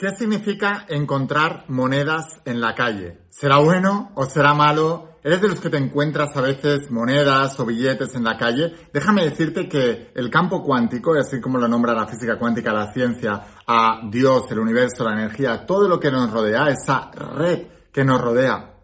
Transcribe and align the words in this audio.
¿Qué 0.00 0.16
significa 0.16 0.86
encontrar 0.88 1.66
monedas 1.68 2.40
en 2.46 2.58
la 2.58 2.74
calle? 2.74 3.18
¿Será 3.28 3.58
bueno 3.58 4.12
o 4.14 4.24
será 4.24 4.54
malo? 4.54 5.18
¿Eres 5.22 5.42
de 5.42 5.48
los 5.48 5.60
que 5.60 5.68
te 5.68 5.76
encuentras 5.76 6.34
a 6.38 6.40
veces 6.40 6.90
monedas 6.90 7.60
o 7.60 7.66
billetes 7.66 8.14
en 8.14 8.24
la 8.24 8.38
calle? 8.38 8.72
Déjame 8.94 9.26
decirte 9.26 9.68
que 9.68 10.10
el 10.14 10.30
campo 10.30 10.62
cuántico, 10.62 11.12
así 11.12 11.38
como 11.38 11.58
lo 11.58 11.68
nombra 11.68 11.92
la 11.92 12.06
física 12.06 12.38
cuántica, 12.38 12.72
la 12.72 12.90
ciencia, 12.94 13.42
a 13.66 14.00
Dios, 14.10 14.50
el 14.50 14.60
universo, 14.60 15.04
la 15.04 15.12
energía, 15.12 15.66
todo 15.66 15.86
lo 15.86 16.00
que 16.00 16.10
nos 16.10 16.30
rodea, 16.30 16.68
esa 16.70 17.10
red 17.10 17.66
que 17.92 18.02
nos 18.02 18.22
rodea 18.22 18.76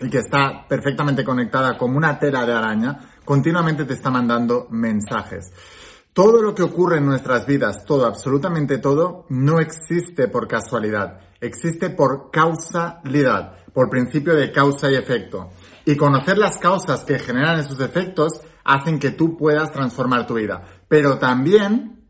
y 0.00 0.10
que 0.10 0.18
está 0.18 0.66
perfectamente 0.68 1.24
conectada 1.24 1.78
como 1.78 1.96
una 1.96 2.18
tela 2.18 2.44
de 2.44 2.52
araña, 2.52 2.98
continuamente 3.24 3.86
te 3.86 3.94
está 3.94 4.10
mandando 4.10 4.66
mensajes. 4.68 5.50
Todo 6.18 6.42
lo 6.42 6.52
que 6.52 6.64
ocurre 6.64 6.98
en 6.98 7.06
nuestras 7.06 7.46
vidas, 7.46 7.84
todo, 7.84 8.04
absolutamente 8.04 8.78
todo, 8.78 9.24
no 9.28 9.60
existe 9.60 10.26
por 10.26 10.48
casualidad, 10.48 11.20
existe 11.40 11.90
por 11.90 12.32
causalidad, 12.32 13.58
por 13.72 13.88
principio 13.88 14.34
de 14.34 14.50
causa 14.50 14.90
y 14.90 14.96
efecto. 14.96 15.50
Y 15.84 15.94
conocer 15.94 16.36
las 16.36 16.58
causas 16.58 17.04
que 17.04 17.20
generan 17.20 17.60
esos 17.60 17.78
efectos 17.78 18.32
hacen 18.64 18.98
que 18.98 19.12
tú 19.12 19.36
puedas 19.36 19.70
transformar 19.70 20.26
tu 20.26 20.34
vida. 20.34 20.64
Pero 20.88 21.18
también 21.18 22.08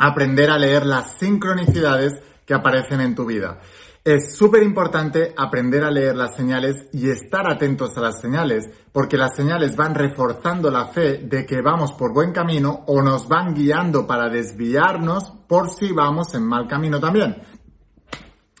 aprender 0.00 0.50
a 0.50 0.58
leer 0.58 0.84
las 0.84 1.16
sincronicidades 1.20 2.12
que 2.44 2.54
aparecen 2.54 3.00
en 3.00 3.14
tu 3.14 3.24
vida. 3.24 3.60
Es 4.04 4.36
súper 4.36 4.62
importante 4.62 5.32
aprender 5.34 5.82
a 5.82 5.90
leer 5.90 6.14
las 6.14 6.36
señales 6.36 6.88
y 6.92 7.08
estar 7.08 7.50
atentos 7.50 7.96
a 7.96 8.02
las 8.02 8.20
señales, 8.20 8.68
porque 8.92 9.16
las 9.16 9.34
señales 9.34 9.76
van 9.76 9.94
reforzando 9.94 10.70
la 10.70 10.88
fe 10.88 11.22
de 11.24 11.46
que 11.46 11.62
vamos 11.62 11.92
por 11.92 12.12
buen 12.12 12.30
camino 12.30 12.84
o 12.86 13.00
nos 13.00 13.26
van 13.28 13.54
guiando 13.54 14.06
para 14.06 14.28
desviarnos 14.28 15.32
por 15.48 15.70
si 15.70 15.90
vamos 15.92 16.34
en 16.34 16.46
mal 16.46 16.68
camino 16.68 17.00
también. 17.00 17.34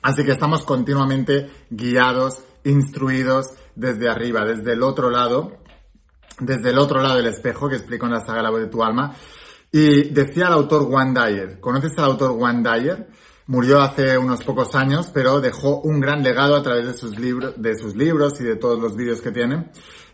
Así 0.00 0.24
que 0.24 0.32
estamos 0.32 0.64
continuamente 0.64 1.50
guiados, 1.68 2.42
instruidos 2.64 3.50
desde 3.74 4.08
arriba, 4.08 4.46
desde 4.46 4.72
el 4.72 4.82
otro 4.82 5.10
lado, 5.10 5.58
desde 6.40 6.70
el 6.70 6.78
otro 6.78 7.02
lado 7.02 7.16
del 7.16 7.26
espejo 7.26 7.68
que 7.68 7.76
explico 7.76 8.06
en 8.06 8.12
la 8.12 8.24
saga 8.24 8.40
La 8.40 8.50
voz 8.50 8.60
de 8.60 8.68
tu 8.68 8.82
alma. 8.82 9.14
Y 9.70 10.08
decía 10.08 10.46
el 10.46 10.54
autor 10.54 10.86
Juan 10.86 11.12
Dyer, 11.12 11.60
¿conoces 11.60 11.92
al 11.98 12.04
autor 12.04 12.32
Juan 12.32 12.62
Dyer? 12.62 13.08
Murió 13.46 13.80
hace 13.80 14.16
unos 14.16 14.42
pocos 14.42 14.74
años, 14.74 15.10
pero 15.12 15.40
dejó 15.40 15.80
un 15.80 16.00
gran 16.00 16.22
legado 16.22 16.56
a 16.56 16.62
través 16.62 16.86
de 16.86 16.94
sus, 16.94 17.18
libros, 17.18 17.54
de 17.56 17.76
sus 17.76 17.94
libros 17.94 18.40
y 18.40 18.44
de 18.44 18.56
todos 18.56 18.80
los 18.80 18.96
vídeos 18.96 19.20
que 19.20 19.32
tiene. 19.32 19.70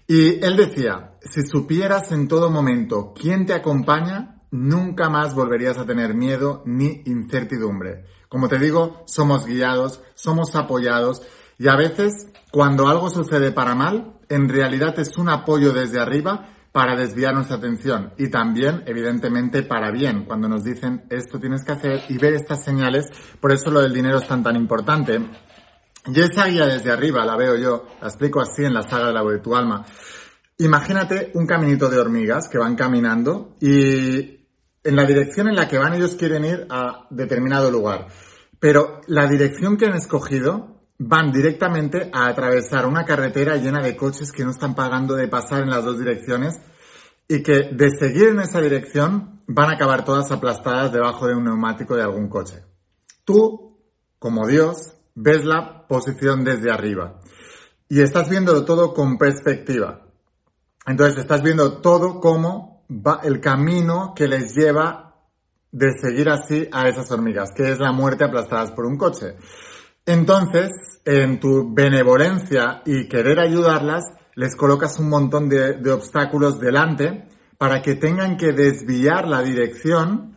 Y 0.09 0.45
él 0.45 0.57
decía, 0.57 1.13
si 1.21 1.43
supieras 1.43 2.11
en 2.11 2.27
todo 2.27 2.51
momento 2.51 3.15
quién 3.15 3.47
te 3.47 3.55
acompaña, 3.55 4.41
nunca 4.51 5.09
más 5.09 5.35
volverías 5.35 5.79
a 5.79 5.87
tener 5.87 6.15
miedo 6.15 6.63
ni 6.67 7.03
incertidumbre. 7.07 8.05
Como 8.29 8.49
te 8.49 8.59
digo, 8.59 9.05
somos 9.07 9.47
guiados, 9.47 10.03
somos 10.15 10.57
apoyados 10.57 11.23
y 11.59 11.69
a 11.69 11.77
veces 11.77 12.29
cuando 12.51 12.89
algo 12.89 13.11
sucede 13.11 13.53
para 13.53 13.77
mal, 13.77 14.19
en 14.29 14.49
realidad 14.49 14.99
es 14.99 15.17
un 15.19 15.29
apoyo 15.29 15.73
desde 15.73 16.01
arriba 16.01 16.49
para 16.73 16.95
desviar 16.97 17.35
nuestra 17.35 17.57
atención 17.57 18.13
y 18.17 18.31
también, 18.31 18.83
evidentemente, 18.87 19.63
para 19.63 19.91
bien, 19.91 20.25
cuando 20.25 20.49
nos 20.49 20.63
dicen 20.63 21.05
esto 21.11 21.41
tienes 21.41 21.65
que 21.65 21.73
hacer 21.73 22.03
y 22.09 22.19
ver 22.19 22.35
estas 22.35 22.65
señales, 22.65 23.07
por 23.41 23.53
eso 23.53 23.71
lo 23.71 23.81
del 23.81 23.93
dinero 23.93 24.19
es 24.19 24.29
tan 24.29 24.43
tan 24.43 24.57
importante. 24.57 25.21
Y 26.07 26.21
esa 26.21 26.47
guía 26.47 26.67
desde 26.67 26.93
arriba 26.93 27.25
la 27.25 27.37
veo 27.37 27.57
yo, 27.57 27.87
la 28.01 28.09
explico 28.09 28.41
así 28.41 28.65
en 28.65 28.75
la 28.75 28.83
saga 28.83 29.09
de 29.09 29.13
la 29.13 29.23
voz 29.23 29.33
de 29.33 29.41
tu 29.41 29.55
alma. 29.55 29.85
Imagínate 30.59 31.31
un 31.35 31.47
caminito 31.47 31.89
de 31.89 31.99
hormigas 31.99 32.49
que 32.49 32.59
van 32.59 32.77
caminando 32.77 33.57
y 33.61 34.41
en 34.83 34.97
la 34.97 35.05
dirección 35.05 35.49
en 35.49 35.57
la 35.57 35.69
que 35.69 35.79
van 35.79 35.95
ellos 35.95 36.17
quieren 36.17 36.45
ir 36.45 36.67
a 36.71 37.07
determinado 37.11 37.71
lugar. 37.71 38.07
Pero 38.59 39.01
la 39.07 39.27
dirección 39.27 39.77
que 39.77 39.87
han 39.87 39.95
escogido 39.95 40.80
van 41.03 41.33
directamente 41.33 42.11
a 42.13 42.27
atravesar 42.27 42.85
una 42.85 43.07
carretera 43.07 43.57
llena 43.57 43.81
de 43.81 43.97
coches 43.97 44.31
que 44.31 44.45
no 44.45 44.51
están 44.51 44.75
pagando 44.75 45.15
de 45.15 45.29
pasar 45.29 45.63
en 45.63 45.71
las 45.71 45.83
dos 45.83 45.99
direcciones 45.99 46.61
y 47.27 47.43
que 47.43 47.71
de 47.73 47.91
seguir 47.91 48.29
en 48.29 48.41
esa 48.41 48.61
dirección 48.61 49.41
van 49.47 49.71
a 49.71 49.77
acabar 49.77 50.05
todas 50.05 50.31
aplastadas 50.31 50.93
debajo 50.93 51.27
de 51.27 51.35
un 51.35 51.45
neumático 51.45 51.97
de 51.97 52.03
algún 52.03 52.29
coche. 52.29 52.63
Tú, 53.25 53.79
como 54.19 54.47
Dios, 54.47 54.93
ves 55.15 55.47
la 55.47 55.87
posición 55.89 56.45
desde 56.45 56.71
arriba 56.71 57.19
y 57.89 58.03
estás 58.03 58.29
viéndolo 58.29 58.67
todo 58.67 58.93
con 58.93 59.17
perspectiva. 59.17 60.07
Entonces 60.87 61.19
estás 61.19 61.43
viendo 61.43 61.81
todo 61.81 62.21
como 62.21 62.85
va 62.91 63.21
el 63.25 63.41
camino 63.41 64.13
que 64.15 64.29
les 64.29 64.55
lleva 64.55 65.15
de 65.73 65.93
seguir 65.99 66.29
así 66.29 66.69
a 66.71 66.89
esas 66.89 67.11
hormigas, 67.11 67.53
que 67.57 67.71
es 67.71 67.79
la 67.79 67.93
muerte 67.93 68.25
aplastadas 68.25 68.73
por 68.73 68.85
un 68.85 68.99
coche. 68.99 69.37
Entonces, 70.07 70.71
en 71.05 71.41
tu 71.41 71.73
benevolencia 71.75 72.83
y 72.85 73.09
querer 73.09 73.39
ayudarlas, 73.39 74.05
les 74.35 74.57
colocas 74.57 74.99
un 74.99 75.09
montón 75.09 75.49
de, 75.49 75.93
obstáculos 75.93 76.59
delante 76.59 77.29
para 77.59 77.83
que 77.83 77.95
tengan 77.95 78.37
que 78.37 78.53
desviar 78.53 79.29
la 79.29 79.43
dirección 79.43 80.37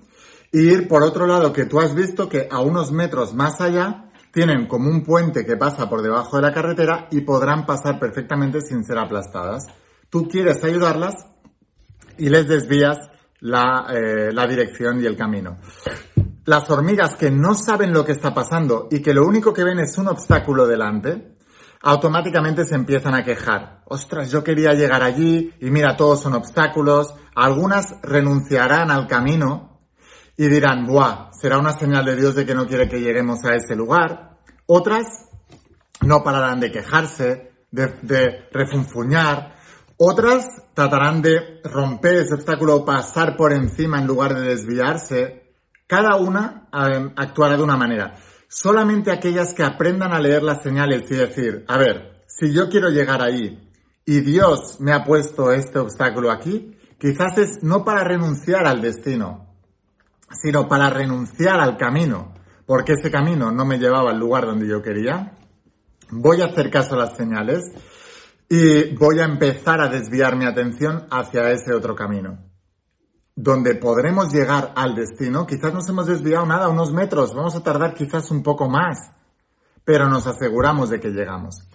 e 0.52 0.60
ir 0.60 0.88
por 0.88 1.04
otro 1.04 1.26
lado 1.26 1.54
que 1.54 1.66
tú 1.66 1.80
has 1.80 1.96
visto 1.96 2.28
que 2.28 2.48
a 2.52 2.60
unos 2.60 2.92
metros 2.92 3.34
más 3.34 3.62
allá 3.62 4.12
tienen 4.32 4.68
como 4.68 4.90
un 4.90 5.04
puente 5.04 5.46
que 5.46 5.56
pasa 5.56 5.90
por 5.90 6.02
debajo 6.02 6.36
de 6.36 6.44
la 6.44 6.54
carretera 6.54 7.08
y 7.12 7.22
podrán 7.22 7.66
pasar 7.66 8.00
perfectamente 8.00 8.62
sin 8.62 8.84
ser 8.84 8.98
aplastadas. 8.98 9.68
Tú 10.10 10.28
quieres 10.28 10.64
ayudarlas 10.64 11.14
y 12.18 12.30
les 12.30 12.48
desvías 12.48 12.98
la, 13.40 13.88
eh, 13.94 14.32
la 14.34 14.46
dirección 14.48 15.02
y 15.02 15.06
el 15.06 15.16
camino 15.16 15.58
las 16.46 16.70
hormigas 16.70 17.16
que 17.16 17.32
no 17.32 17.54
saben 17.54 17.94
lo 17.94 18.04
que 18.06 18.12
está 18.12 18.34
pasando 18.34 18.88
y 18.92 19.02
que 19.02 19.14
lo 19.14 19.26
único 19.26 19.54
que 19.54 19.64
ven 19.64 19.80
es 19.80 19.98
un 19.98 20.08
obstáculo 20.08 20.68
delante, 20.68 21.36
automáticamente 21.82 22.66
se 22.66 22.76
empiezan 22.76 23.16
a 23.16 23.24
quejar. 23.24 23.82
Ostras, 23.86 24.32
yo 24.32 24.44
quería 24.44 24.74
llegar 24.74 25.04
allí 25.04 25.54
y 25.60 25.70
mira, 25.70 25.96
todos 25.96 26.22
son 26.22 26.34
obstáculos. 26.34 27.14
Algunas 27.36 27.96
renunciarán 28.02 28.92
al 28.92 29.08
camino 29.08 29.80
y 30.36 30.48
dirán, 30.48 30.86
buah, 30.86 31.32
será 31.32 31.60
una 31.60 31.74
señal 31.74 32.06
de 32.06 32.16
Dios 32.16 32.36
de 32.36 32.46
que 32.46 32.56
no 32.56 32.68
quiere 32.68 32.90
que 32.90 33.00
lleguemos 33.00 33.44
a 33.46 33.56
ese 33.56 33.76
lugar. 33.76 34.38
Otras 34.66 35.30
no 36.02 36.24
pararán 36.24 36.60
de 36.60 36.72
quejarse, 36.72 37.52
de, 37.72 37.88
de 38.02 38.48
refunfuñar. 38.52 39.56
Otras 39.98 40.46
tratarán 40.74 41.22
de 41.22 41.62
romper 41.64 42.16
ese 42.16 42.34
obstáculo 42.34 42.84
pasar 42.84 43.38
por 43.38 43.54
encima 43.54 44.00
en 44.00 44.08
lugar 44.08 44.34
de 44.34 44.42
desviarse 44.42 45.43
cada 45.94 46.16
una 46.16 46.68
em, 46.74 47.12
actuará 47.16 47.56
de 47.56 47.62
una 47.62 47.78
manera. 47.78 48.16
Solamente 48.48 49.12
aquellas 49.12 49.54
que 49.54 49.62
aprendan 49.62 50.12
a 50.12 50.20
leer 50.20 50.42
las 50.42 50.64
señales 50.64 51.04
y 51.12 51.14
decir, 51.14 51.66
a 51.68 51.78
ver, 51.78 52.24
si 52.26 52.52
yo 52.52 52.68
quiero 52.68 52.90
llegar 52.90 53.22
ahí 53.22 53.70
y 54.04 54.22
Dios 54.22 54.78
me 54.80 54.92
ha 54.92 55.04
puesto 55.04 55.52
este 55.52 55.78
obstáculo 55.78 56.32
aquí, 56.32 56.76
quizás 56.98 57.38
es 57.38 57.62
no 57.62 57.86
para 57.86 58.04
renunciar 58.04 58.66
al 58.66 58.82
destino, 58.82 59.54
sino 60.32 60.68
para 60.68 60.90
renunciar 60.90 61.60
al 61.60 61.78
camino, 61.78 62.34
porque 62.66 62.94
ese 62.94 63.12
camino 63.12 63.52
no 63.52 63.64
me 63.64 63.78
llevaba 63.78 64.10
al 64.10 64.18
lugar 64.18 64.48
donde 64.48 64.68
yo 64.68 64.82
quería. 64.82 65.38
Voy 66.10 66.42
a 66.42 66.46
hacer 66.46 66.72
caso 66.72 66.96
a 66.96 67.06
las 67.06 67.16
señales 67.16 67.62
y 68.50 68.96
voy 68.96 69.20
a 69.20 69.26
empezar 69.26 69.80
a 69.80 69.90
desviar 69.90 70.38
mi 70.38 70.46
atención 70.46 71.06
hacia 71.12 71.52
ese 71.52 71.72
otro 71.72 71.94
camino 71.94 72.53
donde 73.36 73.76
podremos 73.76 74.32
llegar 74.32 74.74
al 74.76 74.96
destino, 74.96 75.48
quizás 75.48 75.74
nos 75.74 75.90
hemos 75.90 76.06
desviado 76.06 76.46
nada, 76.46 76.70
unos 76.70 76.94
metros, 76.94 77.34
vamos 77.34 77.56
a 77.56 77.64
tardar 77.64 77.94
quizás 77.94 78.30
un 78.32 78.44
poco 78.44 78.70
más, 78.70 79.12
pero 79.84 80.08
nos 80.08 80.28
aseguramos 80.28 80.90
de 80.90 81.00
que 81.00 81.10
llegamos. 81.10 81.68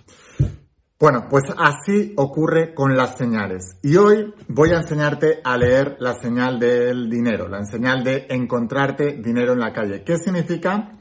Bueno, 1.00 1.28
pues 1.30 1.44
así 1.56 2.12
ocurre 2.16 2.74
con 2.74 2.96
las 2.96 3.16
señales. 3.16 3.78
Y 3.82 3.94
hoy 3.96 4.34
voy 4.48 4.72
a 4.72 4.78
enseñarte 4.78 5.40
a 5.44 5.56
leer 5.56 5.96
la 6.00 6.14
señal 6.14 6.58
del 6.58 7.08
dinero, 7.08 7.46
la 7.48 7.64
señal 7.64 8.02
de 8.02 8.26
encontrarte 8.30 9.12
dinero 9.22 9.52
en 9.52 9.60
la 9.60 9.72
calle. 9.72 10.02
¿Qué 10.02 10.16
significa? 10.16 10.98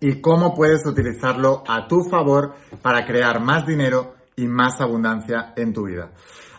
Y 0.00 0.20
cómo 0.20 0.54
puedes 0.54 0.84
utilizarlo 0.86 1.62
a 1.68 1.86
tu 1.86 2.02
favor 2.02 2.54
para 2.82 3.06
crear 3.06 3.40
más 3.40 3.64
dinero 3.64 4.14
y 4.34 4.48
más 4.48 4.80
abundancia 4.80 5.52
en 5.54 5.72
tu 5.72 5.84
vida. 5.84 6.10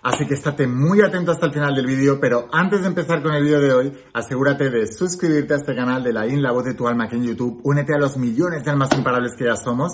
Así 0.04 0.26
que 0.28 0.34
estate 0.34 0.68
muy 0.68 1.02
atento 1.02 1.32
hasta 1.32 1.46
el 1.46 1.54
final 1.54 1.74
del 1.74 1.86
vídeo, 1.86 2.20
pero 2.20 2.50
antes 2.52 2.82
de 2.82 2.88
empezar 2.88 3.24
con 3.24 3.34
el 3.34 3.44
vídeo 3.44 3.62
de 3.62 3.74
hoy, 3.74 3.94
asegúrate 4.14 4.70
de 4.70 4.86
suscribirte 4.86 5.54
a 5.54 5.58
este 5.58 5.74
canal 5.74 6.04
de 6.04 6.12
la 6.12 6.28
IN, 6.28 6.42
la 6.42 6.52
voz 6.52 6.66
de 6.66 6.74
tu 6.74 6.88
alma 6.88 7.06
aquí 7.06 7.16
en 7.16 7.24
YouTube, 7.24 7.62
únete 7.64 7.94
a 7.96 7.98
los 7.98 8.18
millones 8.18 8.66
de 8.66 8.72
almas 8.72 8.90
imparables 8.98 9.32
que 9.38 9.46
ya 9.46 9.56
somos 9.56 9.94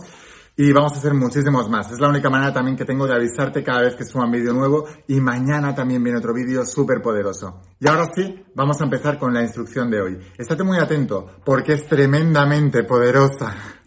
y 0.57 0.73
vamos 0.73 0.93
a 0.93 0.97
hacer 0.97 1.13
muchísimos 1.13 1.69
más. 1.69 1.91
Es 1.91 1.99
la 2.01 2.09
única 2.09 2.29
manera 2.29 2.51
también 2.51 2.75
que 2.75 2.85
tengo 2.85 3.07
de 3.07 3.13
avisarte 3.13 3.63
cada 3.63 3.81
vez 3.81 3.95
que 3.95 4.03
suba 4.03 4.25
un 4.25 4.31
vídeo 4.31 4.51
nuevo 4.51 4.85
y 5.07 5.21
mañana 5.21 5.73
también 5.73 6.03
viene 6.03 6.17
otro 6.17 6.33
vídeo 6.33 6.65
súper 6.65 7.01
poderoso. 7.01 7.61
Y 7.79 7.87
ahora 7.87 8.07
sí, 8.13 8.43
vamos 8.55 8.81
a 8.81 8.83
empezar 8.83 9.17
con 9.19 9.33
la 9.33 9.41
instrucción 9.41 9.89
de 9.89 10.01
hoy. 10.01 10.19
Estate 10.37 10.63
muy 10.63 10.77
atento 10.77 11.27
porque 11.45 11.73
es 11.73 11.87
tremendamente 11.87 12.83
poderosa. 12.83 13.78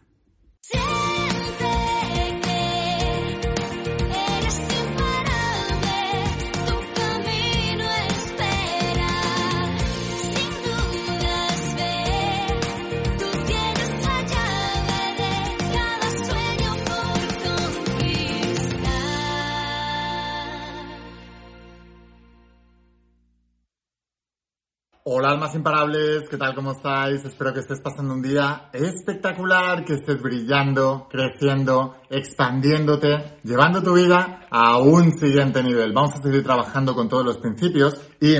Hola 25.05 25.31
almas 25.31 25.53
imparables, 25.57 26.29
¿qué 26.31 26.37
tal? 26.37 26.55
¿Cómo 26.55 26.71
estáis? 26.71 27.25
Espero 27.25 27.53
que 27.53 27.59
estés 27.59 27.81
pasando 27.81 28.15
un 28.15 28.23
día 28.23 28.69
espectacular, 28.73 29.85
que 29.85 29.95
estés 29.95 30.23
brillando, 30.23 31.09
creciendo, 31.11 31.97
expandiéndote, 32.09 33.39
llevando 33.43 33.83
tu 33.83 33.95
vida 33.95 34.47
a 34.49 34.79
un 34.79 35.11
siguiente 35.19 35.61
nivel. 35.61 35.93
Vamos 35.93 36.15
a 36.15 36.23
seguir 36.23 36.45
trabajando 36.45 36.95
con 36.95 37.09
todos 37.09 37.25
los 37.25 37.39
principios 37.39 38.01
y 38.21 38.37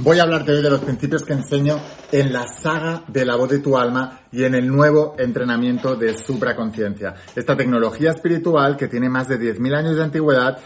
Voy 0.00 0.20
a 0.20 0.22
hablarte 0.22 0.52
hoy 0.52 0.62
de 0.62 0.70
los 0.70 0.80
principios 0.80 1.24
que 1.24 1.32
enseño 1.32 1.80
en 2.12 2.32
la 2.32 2.46
saga 2.46 3.02
de 3.08 3.24
la 3.24 3.34
voz 3.34 3.48
de 3.50 3.58
tu 3.58 3.76
alma 3.76 4.20
y 4.30 4.44
en 4.44 4.54
el 4.54 4.68
nuevo 4.68 5.16
entrenamiento 5.18 5.96
de 5.96 6.16
supraconciencia. 6.16 7.14
Esta 7.34 7.56
tecnología 7.56 8.10
espiritual 8.10 8.76
que 8.76 8.86
tiene 8.86 9.08
más 9.08 9.26
de 9.26 9.40
10.000 9.40 9.76
años 9.76 9.96
de 9.96 10.04
antigüedad 10.04 10.58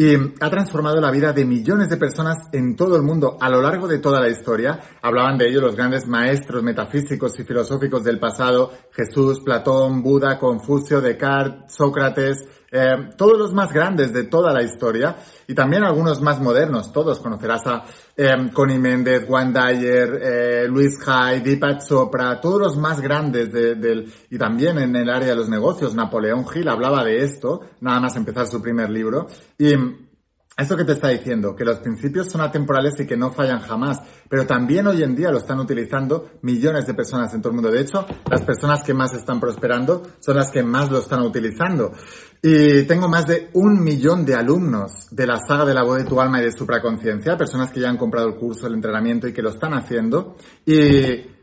y 0.00 0.14
ha 0.14 0.48
transformado 0.48 0.98
la 0.98 1.10
vida 1.10 1.34
de 1.34 1.44
millones 1.44 1.90
de 1.90 1.98
personas 1.98 2.48
en 2.52 2.74
todo 2.74 2.96
el 2.96 3.02
mundo 3.02 3.36
a 3.38 3.50
lo 3.50 3.60
largo 3.60 3.86
de 3.86 3.98
toda 3.98 4.18
la 4.18 4.30
historia. 4.30 4.80
Hablaban 5.02 5.36
de 5.36 5.50
ello 5.50 5.60
los 5.60 5.76
grandes 5.76 6.06
maestros 6.06 6.62
metafísicos 6.62 7.38
y 7.38 7.44
filosóficos 7.44 8.02
del 8.02 8.18
pasado, 8.18 8.72
Jesús, 8.92 9.40
Platón, 9.40 10.02
Buda, 10.02 10.38
Confucio, 10.38 11.02
Descartes, 11.02 11.74
Sócrates, 11.74 12.48
eh, 12.72 13.10
todos 13.16 13.38
los 13.38 13.52
más 13.52 13.72
grandes 13.72 14.12
de 14.12 14.24
toda 14.24 14.52
la 14.52 14.62
historia 14.62 15.16
y 15.46 15.54
también 15.54 15.82
algunos 15.82 16.20
más 16.20 16.40
modernos. 16.40 16.92
Todos 16.92 17.18
conocerás 17.18 17.66
a 17.66 17.84
eh, 18.16 18.50
Connie 18.52 18.78
Méndez, 18.78 19.24
Juan 19.26 19.52
Dyer, 19.52 20.20
eh, 20.22 20.68
Luis 20.68 20.96
Hay, 21.06 21.40
Deepak 21.40 21.84
Chopra, 21.84 22.40
todos 22.40 22.60
los 22.60 22.76
más 22.76 23.00
grandes 23.00 23.52
del, 23.52 24.12
y 24.30 24.38
también 24.38 24.78
en 24.78 24.94
el 24.94 25.10
área 25.10 25.30
de 25.30 25.36
los 25.36 25.48
negocios. 25.48 25.94
Napoleón 25.94 26.44
Hill 26.54 26.68
hablaba 26.68 27.04
de 27.04 27.24
esto, 27.24 27.60
nada 27.80 28.00
más 28.00 28.16
empezar 28.16 28.46
su 28.46 28.62
primer 28.62 28.90
libro. 28.90 29.26
Y 29.58 29.74
eso 30.56 30.76
que 30.76 30.84
te 30.84 30.92
está 30.92 31.08
diciendo, 31.08 31.54
que 31.56 31.64
los 31.64 31.78
principios 31.78 32.30
son 32.30 32.42
atemporales 32.42 32.98
y 33.00 33.06
que 33.06 33.16
no 33.16 33.30
fallan 33.30 33.60
jamás, 33.60 34.00
pero 34.28 34.46
también 34.46 34.86
hoy 34.86 35.02
en 35.02 35.14
día 35.14 35.30
lo 35.30 35.38
están 35.38 35.58
utilizando 35.58 36.32
millones 36.42 36.86
de 36.86 36.94
personas 36.94 37.32
en 37.32 37.40
todo 37.40 37.50
el 37.50 37.54
mundo. 37.56 37.70
De 37.70 37.80
hecho, 37.80 38.06
las 38.30 38.42
personas 38.42 38.82
que 38.82 38.92
más 38.92 39.14
están 39.14 39.40
prosperando 39.40 40.02
son 40.18 40.36
las 40.36 40.50
que 40.50 40.62
más 40.62 40.90
lo 40.90 40.98
están 40.98 41.22
utilizando. 41.22 41.92
Y 42.42 42.82
tengo 42.82 43.08
más 43.08 43.26
de 43.26 43.50
un 43.54 43.82
millón 43.82 44.24
de 44.24 44.34
alumnos 44.34 45.08
de 45.10 45.26
la 45.26 45.38
saga 45.38 45.64
de 45.64 45.74
la 45.74 45.82
voz 45.82 45.98
de 45.98 46.04
tu 46.04 46.20
alma 46.20 46.40
y 46.40 46.44
de 46.44 46.52
supraconciencia, 46.52 47.36
personas 47.36 47.70
que 47.70 47.80
ya 47.80 47.88
han 47.88 47.96
comprado 47.96 48.28
el 48.28 48.34
curso, 48.34 48.66
el 48.66 48.74
entrenamiento 48.74 49.28
y 49.28 49.32
que 49.32 49.42
lo 49.42 49.50
están 49.50 49.74
haciendo. 49.74 50.36
Y 50.66 51.39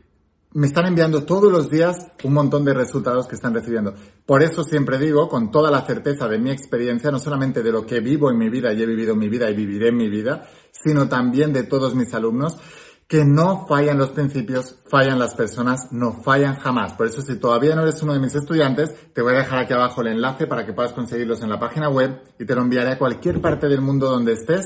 me 0.58 0.66
están 0.66 0.86
enviando 0.86 1.22
todos 1.22 1.52
los 1.52 1.70
días 1.70 2.08
un 2.24 2.34
montón 2.34 2.64
de 2.64 2.74
resultados 2.74 3.28
que 3.28 3.36
están 3.36 3.54
recibiendo. 3.54 3.94
Por 4.26 4.42
eso 4.42 4.64
siempre 4.64 4.98
digo, 4.98 5.28
con 5.28 5.52
toda 5.52 5.70
la 5.70 5.82
certeza 5.82 6.26
de 6.26 6.40
mi 6.40 6.50
experiencia, 6.50 7.12
no 7.12 7.20
solamente 7.20 7.62
de 7.62 7.70
lo 7.70 7.86
que 7.86 8.00
vivo 8.00 8.28
en 8.28 8.38
mi 8.38 8.48
vida 8.48 8.72
y 8.72 8.82
he 8.82 8.86
vivido 8.86 9.12
en 9.12 9.20
mi 9.20 9.28
vida 9.28 9.48
y 9.48 9.54
viviré 9.54 9.90
en 9.90 9.96
mi 9.96 10.08
vida, 10.08 10.48
sino 10.72 11.08
también 11.08 11.52
de 11.52 11.62
todos 11.62 11.94
mis 11.94 12.12
alumnos, 12.12 12.58
que 13.06 13.24
no 13.24 13.68
fallan 13.68 13.98
los 13.98 14.10
principios, 14.10 14.80
fallan 14.88 15.20
las 15.20 15.36
personas, 15.36 15.92
no 15.92 16.24
fallan 16.24 16.56
jamás. 16.56 16.94
Por 16.94 17.06
eso 17.06 17.22
si 17.22 17.38
todavía 17.38 17.76
no 17.76 17.82
eres 17.82 18.02
uno 18.02 18.14
de 18.14 18.18
mis 18.18 18.34
estudiantes, 18.34 18.92
te 19.14 19.22
voy 19.22 19.34
a 19.34 19.38
dejar 19.38 19.60
aquí 19.60 19.74
abajo 19.74 20.00
el 20.00 20.08
enlace 20.08 20.48
para 20.48 20.66
que 20.66 20.72
puedas 20.72 20.92
conseguirlos 20.92 21.40
en 21.40 21.50
la 21.50 21.60
página 21.60 21.88
web 21.88 22.20
y 22.36 22.44
te 22.44 22.56
lo 22.56 22.62
enviaré 22.62 22.94
a 22.94 22.98
cualquier 22.98 23.40
parte 23.40 23.68
del 23.68 23.80
mundo 23.80 24.10
donde 24.10 24.32
estés, 24.32 24.64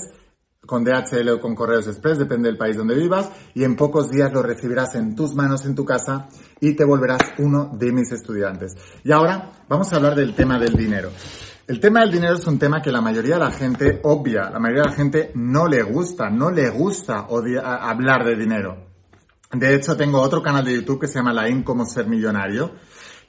con 0.66 0.84
DHL 0.84 1.28
o 1.30 1.40
con 1.40 1.54
Correos 1.54 1.88
Express, 1.88 2.18
depende 2.18 2.48
del 2.48 2.56
país 2.56 2.76
donde 2.76 2.94
vivas, 2.94 3.30
y 3.54 3.64
en 3.64 3.74
pocos 3.74 4.10
días 4.10 4.32
lo 4.32 4.42
recibirás 4.42 4.94
en 4.94 5.16
tus 5.16 5.34
manos 5.34 5.66
en 5.66 5.74
tu 5.74 5.84
casa 5.84 6.28
y 6.60 6.74
te 6.74 6.84
volverás 6.84 7.20
uno 7.38 7.70
de 7.74 7.92
mis 7.92 8.12
estudiantes. 8.12 8.76
Y 9.04 9.12
ahora 9.12 9.50
vamos 9.68 9.92
a 9.92 9.96
hablar 9.96 10.14
del 10.14 10.34
tema 10.34 10.58
del 10.58 10.74
dinero. 10.74 11.10
El 11.66 11.80
tema 11.80 12.00
del 12.00 12.12
dinero 12.12 12.34
es 12.34 12.46
un 12.46 12.58
tema 12.58 12.82
que 12.82 12.92
la 12.92 13.00
mayoría 13.00 13.34
de 13.34 13.40
la 13.40 13.50
gente 13.50 14.00
obvia, 14.04 14.50
la 14.50 14.58
mayoría 14.58 14.82
de 14.82 14.88
la 14.90 14.96
gente 14.96 15.32
no 15.34 15.66
le 15.66 15.82
gusta, 15.82 16.30
no 16.30 16.50
le 16.50 16.68
gusta 16.70 17.26
hablar 17.28 18.24
de 18.24 18.36
dinero. 18.36 18.76
De 19.52 19.74
hecho, 19.74 19.96
tengo 19.96 20.20
otro 20.20 20.42
canal 20.42 20.64
de 20.64 20.74
YouTube 20.74 21.00
que 21.00 21.08
se 21.08 21.14
llama 21.14 21.32
La 21.32 21.48
In 21.48 21.62
Cómo 21.62 21.84
Ser 21.84 22.06
Millonario, 22.06 22.72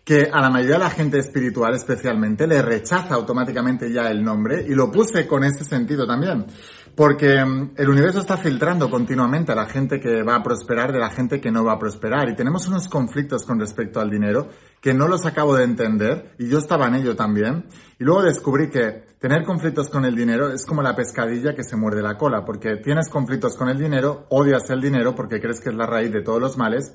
que 0.04 0.30
a 0.32 0.42
la 0.42 0.50
mayoría 0.50 0.76
de 0.76 0.84
la 0.84 0.90
gente 0.90 1.20
espiritual 1.20 1.74
especialmente 1.76 2.48
le 2.48 2.62
rechaza 2.62 3.14
automáticamente 3.14 3.92
ya 3.92 4.10
el 4.10 4.24
nombre 4.24 4.66
y 4.68 4.74
lo 4.74 4.92
puse 4.92 5.28
con 5.28 5.44
ese 5.44 5.64
sentido 5.64 6.06
también. 6.06 6.46
Porque 6.96 7.44
mm, 7.44 7.72
el 7.78 7.90
universo 7.90 8.20
está 8.20 8.38
filtrando 8.38 8.90
continuamente 8.90 9.52
a 9.52 9.56
la 9.56 9.66
gente 9.66 10.00
que 10.00 10.22
va 10.22 10.36
a 10.36 10.44
prosperar 10.44 10.92
de 10.92 11.00
la 11.00 11.10
gente 11.10 11.42
que 11.42 11.52
no 11.52 11.64
va 11.64 11.74
a 11.74 11.80
prosperar. 11.80 12.30
Y 12.30 12.36
tenemos 12.36 12.68
unos 12.68 12.88
conflictos 12.88 13.44
con 13.46 13.60
respecto 13.60 14.00
al 14.00 14.10
dinero 14.10 14.50
que 14.80 14.94
no 14.94 15.08
los 15.08 15.26
acabo 15.26 15.56
de 15.56 15.64
entender 15.64 16.36
y 16.38 16.50
yo 16.50 16.60
estaba 16.60 16.88
en 16.88 16.96
ello 16.96 17.16
también. 17.16 17.66
Y 18.00 18.04
luego 18.04 18.22
descubrí 18.22 18.70
que 18.70 19.06
tener 19.20 19.44
conflictos 19.44 19.90
con 19.90 20.06
el 20.06 20.16
dinero 20.16 20.52
es 20.52 20.66
como 20.66 20.82
la 20.82 20.96
pescadilla 20.96 21.56
que 21.56 21.64
se 21.64 21.78
muerde 21.78 22.02
la 22.02 22.18
cola, 22.18 22.44
porque 22.46 22.76
tienes 22.78 23.10
conflictos 23.10 23.56
con 23.56 23.70
el 23.70 23.80
dinero, 23.80 24.28
odias 24.30 24.70
el 24.70 24.82
dinero 24.82 25.16
porque 25.16 25.40
crees 25.40 25.62
que 25.62 25.70
es 25.70 25.76
la 25.76 25.86
raíz 25.86 26.12
de 26.12 26.22
todos 26.22 26.42
los 26.42 26.58
males, 26.58 26.94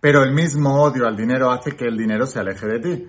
pero 0.00 0.22
el 0.24 0.32
mismo 0.32 0.82
odio 0.82 1.06
al 1.06 1.16
dinero 1.16 1.50
hace 1.50 1.72
que 1.72 1.84
el 1.84 1.96
dinero 1.96 2.26
se 2.26 2.40
aleje 2.40 2.66
de 2.66 2.78
ti. 2.80 3.08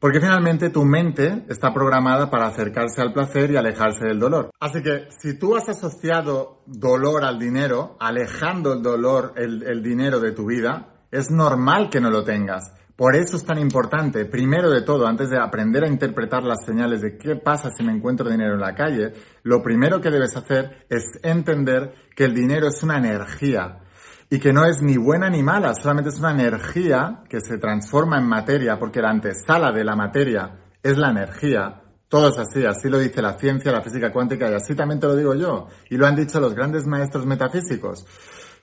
Porque 0.00 0.18
finalmente 0.18 0.70
tu 0.70 0.82
mente 0.86 1.44
está 1.50 1.74
programada 1.74 2.30
para 2.30 2.46
acercarse 2.46 3.02
al 3.02 3.12
placer 3.12 3.50
y 3.50 3.58
alejarse 3.58 4.06
del 4.06 4.18
dolor. 4.18 4.50
Así 4.58 4.82
que 4.82 5.08
si 5.10 5.38
tú 5.38 5.54
has 5.54 5.68
asociado 5.68 6.62
dolor 6.64 7.22
al 7.22 7.38
dinero, 7.38 7.98
alejando 8.00 8.72
el 8.72 8.82
dolor, 8.82 9.34
el, 9.36 9.82
dinero 9.82 10.18
de 10.18 10.32
tu 10.32 10.46
vida, 10.46 10.94
es 11.10 11.30
normal 11.30 11.90
que 11.90 12.00
no 12.00 12.08
lo 12.08 12.24
tengas. 12.24 12.72
Por 12.96 13.14
eso 13.14 13.36
es 13.36 13.44
tan 13.44 13.58
importante, 13.58 14.24
primero 14.24 14.70
de 14.70 14.82
todo, 14.82 15.06
antes 15.06 15.28
de 15.28 15.38
aprender 15.38 15.84
a 15.84 15.88
interpretar 15.88 16.44
las 16.44 16.64
señales 16.64 17.02
de 17.02 17.18
qué 17.18 17.36
pasa 17.36 17.68
si 17.70 17.84
me 17.84 17.92
encuentro 17.92 18.30
dinero 18.30 18.54
en 18.54 18.60
la 18.60 18.74
calle, 18.74 19.12
lo 19.42 19.62
primero 19.62 20.00
que 20.00 20.10
debes 20.10 20.34
hacer 20.34 20.86
es 20.88 21.04
entender 21.22 21.92
que 22.16 22.24
el 22.24 22.34
dinero 22.34 22.68
es 22.68 22.82
una 22.82 22.96
energía 22.96 23.80
y 24.30 24.38
que 24.38 24.52
no 24.52 24.64
es 24.64 24.80
ni 24.80 24.96
buena 24.96 25.28
ni 25.28 25.42
mala, 25.42 25.74
solamente 25.74 26.10
es 26.10 26.20
una 26.20 26.30
energía 26.30 27.24
que 27.28 27.40
se 27.40 27.58
transforma 27.58 28.16
en 28.16 28.28
materia, 28.28 28.78
porque 28.78 29.02
la 29.02 29.10
antesala 29.10 29.72
de 29.72 29.84
la 29.84 29.96
materia 29.96 30.56
es 30.80 30.96
la 30.96 31.10
energía. 31.10 31.82
Todo 32.08 32.28
es 32.28 32.38
así, 32.38 32.64
así 32.64 32.88
lo 32.88 33.00
dice 33.00 33.20
la 33.22 33.36
ciencia, 33.36 33.72
la 33.72 33.82
física 33.82 34.12
cuántica 34.12 34.48
y 34.48 34.54
así 34.54 34.76
también 34.76 35.00
te 35.00 35.08
lo 35.08 35.16
digo 35.16 35.34
yo. 35.34 35.66
Y 35.90 35.96
lo 35.96 36.06
han 36.06 36.14
dicho 36.14 36.38
los 36.38 36.54
grandes 36.54 36.86
maestros 36.86 37.26
metafísicos. 37.26 38.06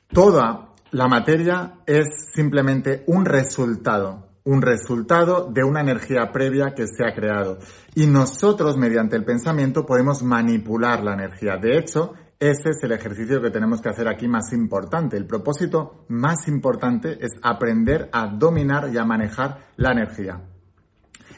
Toda 0.07 0.69
la 0.91 1.07
materia 1.09 1.79
es 1.85 2.07
simplemente 2.33 3.03
un 3.07 3.25
resultado, 3.25 4.29
un 4.45 4.61
resultado 4.61 5.49
de 5.51 5.65
una 5.65 5.81
energía 5.81 6.31
previa 6.31 6.73
que 6.73 6.87
se 6.87 7.05
ha 7.05 7.13
creado. 7.13 7.59
Y 7.93 8.07
nosotros, 8.07 8.77
mediante 8.77 9.17
el 9.17 9.25
pensamiento, 9.25 9.85
podemos 9.85 10.23
manipular 10.23 11.03
la 11.03 11.13
energía. 11.13 11.57
De 11.57 11.77
hecho, 11.77 12.13
ese 12.39 12.69
es 12.69 12.83
el 12.83 12.91
ejercicio 12.91 13.41
que 13.41 13.49
tenemos 13.49 13.81
que 13.81 13.89
hacer 13.89 14.07
aquí 14.07 14.27
más 14.27 14.53
importante. 14.53 15.17
El 15.17 15.25
propósito 15.25 16.05
más 16.09 16.47
importante 16.47 17.17
es 17.19 17.31
aprender 17.41 18.09
a 18.11 18.27
dominar 18.27 18.89
y 18.93 18.97
a 18.97 19.05
manejar 19.05 19.69
la 19.75 19.91
energía. 19.91 20.41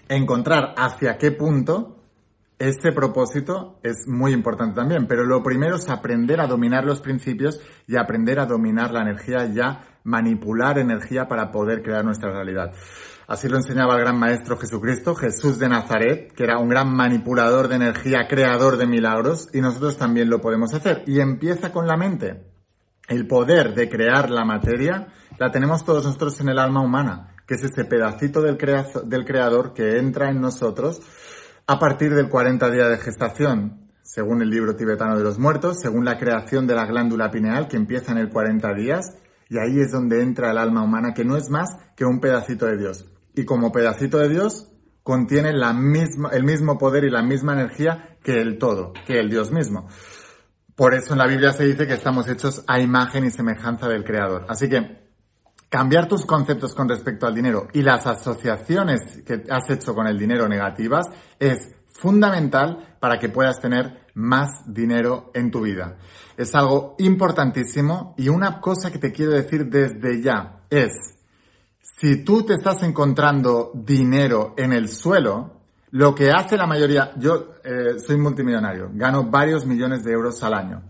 Encontrar 0.10 0.74
hacia 0.78 1.18
qué 1.18 1.32
punto 1.32 2.00
ese 2.58 2.92
propósito 2.92 3.80
es 3.84 4.06
muy 4.08 4.34
importante 4.34 4.76
también, 4.76 5.08
pero 5.08 5.24
lo 5.24 5.42
primero 5.42 5.78
es 5.78 5.90
aprender 5.90 6.42
a 6.42 6.48
dominar 6.48 6.84
los 6.84 7.00
principios 7.00 7.62
y 7.88 7.96
aprender 7.96 8.38
a 8.38 8.46
dominar 8.46 8.92
la 8.92 9.02
energía 9.02 9.46
y 9.46 9.62
a 9.62 9.86
manipular 10.04 10.78
energía 10.78 11.30
para 11.30 11.52
poder 11.52 11.82
crear 11.82 12.04
nuestra 12.04 12.32
realidad. 12.32 12.74
Así 13.30 13.48
lo 13.48 13.58
enseñaba 13.58 13.94
el 13.94 14.02
gran 14.02 14.18
maestro 14.18 14.58
Jesucristo, 14.58 15.14
Jesús 15.14 15.60
de 15.60 15.70
Nazaret, 15.70 16.34
que 16.34 16.44
era 16.46 16.58
un 16.58 16.68
gran 16.68 16.92
manipulador 16.92 17.68
de 17.68 17.76
energía, 17.76 18.26
creador 18.28 18.78
de 18.78 18.88
milagros, 18.88 19.50
y 19.54 19.62
nosotros 19.62 20.00
también 20.00 20.32
lo 20.32 20.42
podemos 20.42 20.74
hacer. 20.74 21.04
Y 21.06 21.20
empieza 21.20 21.72
con 21.72 21.86
la 21.86 21.96
mente. 21.96 22.48
El 23.08 23.28
poder 23.28 23.76
de 23.76 23.88
crear 23.88 24.32
la 24.32 24.46
materia 24.46 25.10
la 25.38 25.52
tenemos 25.52 25.86
todos 25.86 26.06
nosotros 26.06 26.42
en 26.42 26.50
el 26.50 26.58
alma 26.58 26.82
humana, 26.82 27.36
que 27.46 27.54
es 27.54 27.64
ese 27.64 27.86
pedacito 27.86 28.42
del, 28.42 28.58
del 29.06 29.26
creador 29.26 29.74
que 29.74 30.00
entra 30.00 30.32
en 30.32 30.42
nosotros 30.42 31.00
a 31.68 31.78
partir 31.78 32.16
del 32.16 32.30
40 32.30 32.72
día 32.72 32.88
de 32.88 32.98
gestación, 32.98 33.92
según 34.02 34.42
el 34.42 34.50
libro 34.50 34.76
tibetano 34.76 35.16
de 35.16 35.24
los 35.24 35.38
muertos, 35.38 35.80
según 35.80 36.04
la 36.04 36.18
creación 36.18 36.66
de 36.66 36.74
la 36.74 36.88
glándula 36.88 37.30
pineal, 37.30 37.68
que 37.68 37.78
empieza 37.78 38.12
en 38.12 38.18
el 38.18 38.30
40 38.30 38.74
días, 38.74 39.20
y 39.50 39.60
ahí 39.60 39.80
es 39.80 39.92
donde 39.92 40.24
entra 40.24 40.50
el 40.50 40.58
alma 40.58 40.82
humana, 40.82 41.14
que 41.14 41.26
no 41.26 41.38
es 41.38 41.52
más 41.52 41.78
que 41.96 42.06
un 42.06 42.20
pedacito 42.20 42.66
de 42.66 42.78
Dios 42.78 43.06
y 43.40 43.46
como 43.46 43.72
pedacito 43.72 44.18
de 44.18 44.28
Dios 44.28 44.68
contiene 45.02 45.52
el 45.52 46.44
mismo 46.44 46.78
poder 46.78 47.06
y 47.06 47.10
la 47.10 47.24
misma 47.24 47.54
energía 47.54 48.18
que 48.22 48.34
el 48.34 48.58
todo, 48.58 48.92
que 49.08 49.18
el 49.18 49.30
Dios 49.30 49.52
mismo. 49.52 49.88
Por 50.76 50.94
eso 50.94 51.14
en 51.14 51.20
la 51.20 51.28
Biblia 51.28 51.54
se 51.54 51.66
dice 51.66 51.88
que 51.88 51.94
estamos 51.94 52.28
hechos 52.28 52.64
a 52.68 52.82
imagen 52.82 53.24
y 53.24 53.32
semejanza 53.32 53.88
del 53.88 54.04
Creador. 54.04 54.46
Así 54.50 54.68
que 54.68 55.10
cambiar 55.70 56.10
tus 56.10 56.26
conceptos 56.26 56.76
con 56.76 56.90
respecto 56.90 57.28
al 57.28 57.34
dinero 57.34 57.70
y 57.74 57.82
las 57.82 58.06
asociaciones 58.08 59.24
que 59.26 59.44
has 59.50 59.70
hecho 59.70 59.96
con 59.96 60.08
el 60.08 60.20
dinero 60.20 60.50
negativas 60.50 61.06
es 61.40 61.76
fundamental 61.88 62.98
para 63.00 63.20
que 63.20 63.30
puedas 63.30 63.62
tener 63.62 64.08
más 64.16 64.50
dinero 64.68 65.32
en 65.34 65.50
tu 65.50 65.62
vida. 65.62 65.98
Es 66.36 66.54
algo 66.56 66.96
importantísimo 67.00 68.16
y 68.18 68.28
una 68.28 68.60
cosa 68.60 68.92
que 68.92 69.00
te 69.00 69.14
quiero 69.14 69.32
decir 69.32 69.68
desde 69.68 70.22
ya 70.22 70.66
es, 70.70 71.19
si 72.00 72.24
tú 72.24 72.44
te 72.44 72.54
estás 72.54 72.82
encontrando 72.84 73.72
dinero 73.76 74.54
en 74.56 74.72
el 74.72 74.88
suelo, 74.88 75.60
lo 75.92 76.16
que 76.16 76.32
hace 76.32 76.56
la 76.56 76.66
mayoría, 76.66 77.12
yo 77.18 77.56
eh, 77.62 78.00
soy 78.00 78.16
multimillonario, 78.16 78.90
gano 78.94 79.26
varios 79.26 79.66
millones 79.66 80.06
de 80.06 80.14
euros 80.14 80.42
al 80.44 80.54
año. 80.54 80.82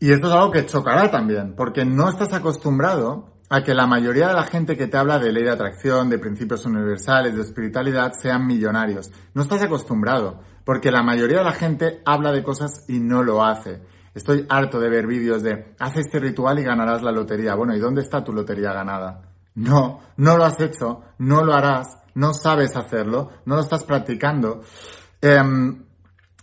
Y 0.00 0.10
esto 0.10 0.26
es 0.26 0.32
algo 0.32 0.50
que 0.50 0.66
chocará 0.66 1.08
también, 1.08 1.54
porque 1.54 1.84
no 1.84 2.08
estás 2.08 2.32
acostumbrado 2.32 3.36
a 3.48 3.62
que 3.62 3.74
la 3.74 3.86
mayoría 3.86 4.26
de 4.26 4.34
la 4.34 4.42
gente 4.42 4.76
que 4.76 4.88
te 4.88 4.96
habla 4.96 5.20
de 5.20 5.30
ley 5.30 5.44
de 5.44 5.52
atracción, 5.52 6.10
de 6.10 6.18
principios 6.18 6.66
universales, 6.66 7.36
de 7.36 7.42
espiritualidad, 7.42 8.12
sean 8.20 8.44
millonarios. 8.44 9.12
No 9.34 9.42
estás 9.42 9.62
acostumbrado, 9.62 10.40
porque 10.64 10.90
la 10.90 11.04
mayoría 11.04 11.38
de 11.38 11.44
la 11.44 11.52
gente 11.52 12.02
habla 12.04 12.32
de 12.32 12.42
cosas 12.42 12.86
y 12.88 12.98
no 12.98 13.22
lo 13.22 13.44
hace. 13.44 13.82
Estoy 14.16 14.46
harto 14.48 14.80
de 14.80 14.88
ver 14.88 15.06
vídeos 15.06 15.44
de, 15.44 15.76
haz 15.78 15.96
este 15.96 16.18
ritual 16.18 16.58
y 16.58 16.64
ganarás 16.64 17.02
la 17.02 17.12
lotería. 17.12 17.54
Bueno, 17.54 17.76
¿y 17.76 17.78
dónde 17.78 18.02
está 18.02 18.24
tu 18.24 18.32
lotería 18.32 18.72
ganada? 18.72 19.31
No, 19.54 20.00
no 20.16 20.36
lo 20.36 20.44
has 20.44 20.60
hecho, 20.60 21.02
no 21.18 21.44
lo 21.44 21.54
harás, 21.54 21.98
no 22.14 22.32
sabes 22.34 22.76
hacerlo, 22.76 23.30
no 23.44 23.56
lo 23.56 23.60
estás 23.60 23.84
practicando. 23.84 24.62
Em, 25.20 25.84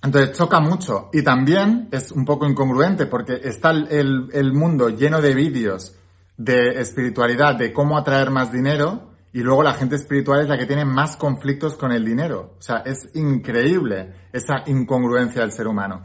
entonces 0.02 0.38
choca 0.38 0.60
mucho 0.60 1.10
y 1.12 1.22
también 1.24 1.90
es 1.92 2.12
un 2.12 2.24
poco 2.24 2.48
incongruente 2.48 3.06
porque 3.06 3.40
está 3.44 3.72
el, 3.72 4.30
el 4.32 4.54
mundo 4.54 4.90
lleno 4.90 5.22
de 5.22 5.34
vídeos 5.34 5.96
de 6.38 6.80
espiritualidad, 6.80 7.56
de 7.56 7.74
cómo 7.74 7.98
atraer 7.98 8.32
más 8.32 8.52
dinero, 8.52 9.10
y 9.32 9.42
luego 9.42 9.62
la 9.62 9.74
gente 9.74 9.96
espiritual 9.96 10.42
es 10.42 10.48
la 10.48 10.58
que 10.58 10.66
tiene 10.66 10.86
más 10.86 11.16
conflictos 11.18 11.76
con 11.76 11.92
el 11.92 12.04
dinero. 12.04 12.56
O 12.58 12.62
sea, 12.62 12.78
es 12.78 13.10
increíble 13.14 14.14
esa 14.32 14.64
incongruencia 14.66 15.42
del 15.42 15.52
ser 15.52 15.68
humano. 15.68 16.04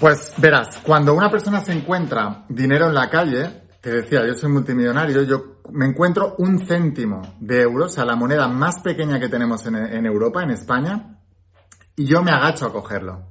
Pues 0.00 0.34
verás, 0.36 0.78
cuando 0.82 1.14
una 1.14 1.30
persona 1.30 1.60
se 1.60 1.72
encuentra 1.72 2.44
dinero 2.48 2.88
en 2.88 2.94
la 2.94 3.08
calle, 3.08 3.62
te 3.80 3.90
decía, 3.90 4.26
yo 4.26 4.34
soy 4.34 4.50
multimillonario, 4.50 5.22
yo 5.22 5.60
me 5.72 5.86
encuentro 5.86 6.34
un 6.38 6.66
céntimo 6.66 7.36
de 7.40 7.62
euro, 7.62 7.86
o 7.86 7.88
sea, 7.88 8.04
la 8.04 8.16
moneda 8.16 8.48
más 8.48 8.80
pequeña 8.80 9.18
que 9.18 9.28
tenemos 9.28 9.64
en, 9.66 9.76
en 9.76 10.06
Europa, 10.06 10.42
en 10.42 10.50
España, 10.50 11.18
y 11.96 12.06
yo 12.06 12.22
me 12.22 12.30
agacho 12.30 12.66
a 12.66 12.72
cogerlo. 12.72 13.26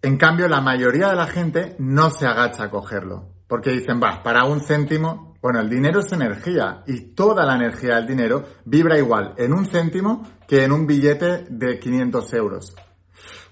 En 0.00 0.16
cambio, 0.16 0.48
la 0.48 0.60
mayoría 0.60 1.08
de 1.08 1.16
la 1.16 1.26
gente 1.26 1.76
no 1.78 2.10
se 2.10 2.26
agacha 2.26 2.64
a 2.64 2.70
cogerlo. 2.70 3.28
Porque 3.46 3.70
dicen, 3.70 4.00
va, 4.02 4.22
para 4.22 4.44
un 4.44 4.60
céntimo, 4.60 5.34
bueno, 5.42 5.60
el 5.60 5.68
dinero 5.68 6.00
es 6.00 6.10
energía 6.12 6.82
y 6.86 7.14
toda 7.14 7.44
la 7.44 7.54
energía 7.54 7.96
del 7.96 8.06
dinero 8.06 8.44
vibra 8.64 8.96
igual 8.96 9.34
en 9.36 9.52
un 9.52 9.66
céntimo 9.66 10.26
que 10.48 10.64
en 10.64 10.72
un 10.72 10.86
billete 10.86 11.44
de 11.50 11.78
500 11.78 12.32
euros 12.32 12.74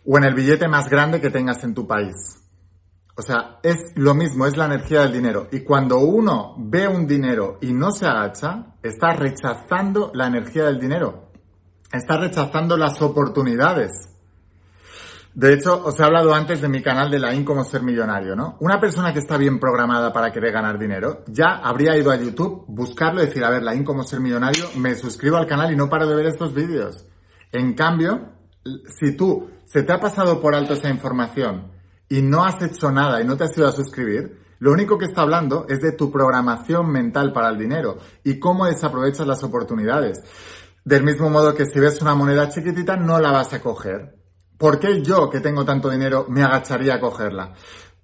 o 0.07 0.17
en 0.17 0.25
el 0.25 0.35
billete 0.35 0.69
más 0.69 0.89
grande 0.89 1.21
que 1.21 1.31
tengas 1.31 1.63
en 1.65 1.75
tu 1.75 1.87
país. 1.87 2.40
O 3.21 3.23
sea, 3.23 3.59
es 3.63 3.93
lo 3.97 4.15
mismo, 4.15 4.47
es 4.47 4.57
la 4.57 4.65
energía 4.65 5.03
del 5.03 5.13
dinero. 5.13 5.49
Y 5.53 5.61
cuando 5.61 5.99
uno 5.99 6.55
ve 6.57 6.89
un 6.89 7.07
dinero 7.07 7.59
y 7.61 7.75
no 7.75 7.91
se 7.91 8.07
agacha, 8.07 8.77
está 8.83 9.13
rechazando 9.13 10.11
la 10.15 10.27
energía 10.27 10.65
del 10.65 10.81
dinero. 10.81 11.29
Está 11.93 12.17
rechazando 12.17 12.79
las 12.79 13.03
oportunidades. 13.03 13.91
De 15.35 15.53
hecho, 15.53 15.85
os 15.85 16.01
he 16.01 16.03
hablado 16.03 16.33
antes 16.33 16.63
de 16.63 16.71
mi 16.71 16.83
canal 16.83 17.11
de 17.11 17.19
la 17.19 17.35
IN 17.35 17.45
como 17.45 17.63
ser 17.63 17.83
millonario, 17.83 18.35
¿no? 18.35 18.57
Una 18.61 18.81
persona 18.81 19.13
que 19.13 19.19
está 19.19 19.37
bien 19.37 19.61
programada 19.61 20.15
para 20.15 20.33
querer 20.33 20.55
ganar 20.55 20.79
dinero, 20.79 21.23
ya 21.27 21.61
habría 21.63 21.99
ido 21.99 22.11
a 22.11 22.17
YouTube, 22.17 22.65
buscarlo 22.69 23.23
y 23.23 23.27
decir, 23.27 23.45
a 23.45 23.51
ver, 23.51 23.63
la 23.63 23.75
IN 23.75 23.85
como 23.85 24.03
ser 24.03 24.21
millonario, 24.21 24.65
me 24.79 24.95
suscribo 24.95 25.37
al 25.37 25.47
canal 25.47 25.71
y 25.71 25.77
no 25.77 25.91
paro 25.91 26.09
de 26.09 26.17
ver 26.17 26.25
estos 26.25 26.55
vídeos. 26.55 27.05
En 27.53 27.75
cambio, 27.75 28.31
si 28.99 29.15
tú 29.15 29.51
se 29.67 29.83
te 29.83 29.93
ha 29.93 30.01
pasado 30.01 30.41
por 30.41 30.55
alto 30.55 30.73
esa 30.73 30.89
información 30.89 31.80
y 32.11 32.21
no 32.21 32.45
has 32.45 32.61
hecho 32.63 32.91
nada 32.91 33.23
y 33.23 33.25
no 33.25 33.39
te 33.39 33.45
has 33.45 33.57
ido 33.57 33.67
a 33.67 33.73
suscribir, 33.73 34.39
lo 34.59 34.73
único 34.73 34.99
que 34.99 35.07
está 35.07 35.23
hablando 35.23 35.65
es 35.71 35.81
de 35.81 35.93
tu 35.93 36.13
programación 36.13 36.91
mental 36.93 37.33
para 37.33 37.49
el 37.49 37.57
dinero 37.57 37.97
y 38.23 38.39
cómo 38.39 38.67
desaprovechas 38.67 39.27
las 39.27 39.43
oportunidades. 39.43 40.23
Del 40.85 41.05
mismo 41.05 41.31
modo 41.31 41.55
que 41.55 41.65
si 41.65 41.81
ves 41.81 42.03
una 42.03 42.15
moneda 42.15 42.51
chiquitita 42.51 42.97
no 42.97 43.19
la 43.19 43.33
vas 43.33 43.55
a 43.55 43.63
coger 43.63 44.21
¿Por 44.61 44.79
qué 44.79 45.01
yo, 45.01 45.31
que 45.31 45.41
tengo 45.41 45.65
tanto 45.65 45.89
dinero, 45.89 46.27
me 46.29 46.43
agacharía 46.43 46.97
a 46.97 47.01
cogerla? 47.01 47.55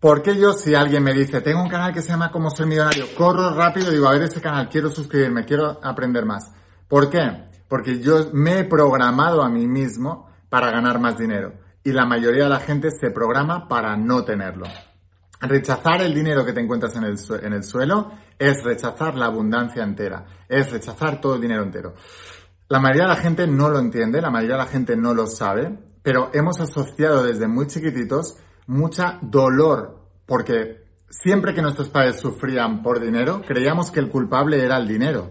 ¿Por 0.00 0.22
qué 0.22 0.38
yo, 0.38 0.54
si 0.54 0.75
alguien 0.75 1.04
me 1.04 1.12
dice, 1.12 1.42
tengo 1.42 1.60
un 1.60 1.68
canal 1.68 1.92
que 1.92 2.00
se 2.00 2.08
llama 2.08 2.30
Cómo 2.30 2.48
ser 2.48 2.64
millonario, 2.64 3.04
corro 3.14 3.50
rápido 3.54 3.90
y 3.90 3.96
digo, 3.96 4.08
a 4.08 4.12
ver 4.12 4.22
ese 4.22 4.40
canal, 4.40 4.70
quiero 4.70 4.88
suscribirme, 4.88 5.44
quiero 5.44 5.78
aprender 5.82 6.25
más? 6.25 6.50
¿Por 6.88 7.10
qué? 7.10 7.50
Porque 7.68 8.00
yo 8.00 8.30
me 8.32 8.60
he 8.60 8.64
programado 8.64 9.42
a 9.42 9.50
mí 9.50 9.66
mismo 9.66 10.30
para 10.48 10.70
ganar 10.70 10.98
más 10.98 11.18
dinero. 11.18 11.52
Y 11.86 11.92
la 11.92 12.04
mayoría 12.04 12.42
de 12.42 12.50
la 12.50 12.58
gente 12.58 12.88
se 12.90 13.12
programa 13.12 13.68
para 13.68 13.96
no 13.96 14.24
tenerlo. 14.24 14.66
Rechazar 15.40 16.02
el 16.02 16.12
dinero 16.12 16.44
que 16.44 16.52
te 16.52 16.60
encuentras 16.60 16.96
en 16.96 17.04
el, 17.04 17.62
suelo 17.62 18.10
es 18.36 18.64
rechazar 18.64 19.14
la 19.14 19.26
abundancia 19.26 19.84
entera, 19.84 20.26
es 20.48 20.72
rechazar 20.72 21.20
todo 21.20 21.36
el 21.36 21.42
dinero 21.42 21.62
entero. 21.62 21.94
La 22.68 22.80
mayoría 22.80 23.04
de 23.04 23.10
la 23.10 23.20
gente 23.20 23.46
no 23.46 23.68
lo 23.68 23.78
entiende, 23.78 24.20
la 24.20 24.30
mayoría 24.30 24.56
de 24.56 24.62
la 24.64 24.68
gente 24.68 24.96
no 24.96 25.14
lo 25.14 25.28
sabe, 25.28 25.78
pero 26.02 26.30
hemos 26.34 26.58
asociado 26.58 27.22
desde 27.22 27.46
muy 27.46 27.68
chiquititos 27.68 28.36
mucha 28.66 29.20
dolor, 29.22 30.08
porque 30.26 30.88
siempre 31.08 31.54
que 31.54 31.62
nuestros 31.62 31.88
padres 31.88 32.18
sufrían 32.18 32.82
por 32.82 32.98
dinero, 32.98 33.42
creíamos 33.46 33.92
que 33.92 34.00
el 34.00 34.08
culpable 34.08 34.60
era 34.60 34.76
el 34.76 34.88
dinero. 34.88 35.30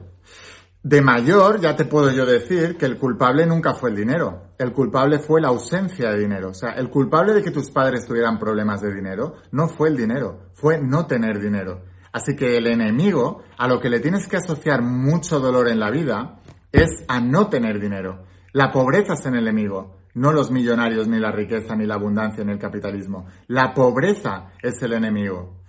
De 0.81 1.01
mayor, 1.01 1.59
ya 1.59 1.75
te 1.75 1.83
puedo 1.83 2.11
yo 2.11 2.25
decir 2.25 2.77
que 2.77 2.85
el 2.85 2.97
culpable 2.97 3.45
nunca 3.45 3.73
fue 3.73 3.89
el 3.89 3.97
dinero. 3.97 4.44
El 4.57 4.71
culpable 4.71 5.19
fue 5.19 5.41
la 5.41 5.49
ausencia 5.49 6.11
de 6.11 6.19
dinero. 6.19 6.49
O 6.49 6.53
sea, 6.53 6.71
el 6.71 6.89
culpable 6.89 7.33
de 7.33 7.43
que 7.43 7.51
tus 7.51 7.71
padres 7.71 8.05
tuvieran 8.05 8.39
problemas 8.39 8.81
de 8.81 8.93
dinero 8.93 9.35
no 9.51 9.67
fue 9.67 9.89
el 9.89 9.97
dinero, 9.97 10.49
fue 10.53 10.81
no 10.81 11.05
tener 11.07 11.39
dinero. 11.39 11.83
Así 12.11 12.35
que 12.35 12.57
el 12.57 12.67
enemigo, 12.67 13.43
a 13.57 13.67
lo 13.67 13.79
que 13.79 13.89
le 13.89 13.99
tienes 13.99 14.27
que 14.27 14.37
asociar 14.37 14.81
mucho 14.81 15.39
dolor 15.39 15.67
en 15.67 15.79
la 15.79 15.91
vida, 15.91 16.39
es 16.71 17.03
a 17.07 17.19
no 17.19 17.49
tener 17.49 17.79
dinero. 17.79 18.23
La 18.53 18.71
pobreza 18.71 19.13
es 19.13 19.25
el 19.25 19.35
enemigo 19.35 19.95
no 20.15 20.31
los 20.31 20.49
millonarios, 20.49 21.07
ni 21.07 21.19
la 21.19 21.31
riqueza, 21.31 21.75
ni 21.75 21.85
la 21.85 21.95
abundancia, 21.95 22.43
ni 22.43 22.53
el 22.53 22.59
capitalismo. 22.59 23.27
La 23.47 23.73
pobreza 23.73 24.53
es 24.63 24.81
el 24.81 24.93
enemigo. 24.93 25.61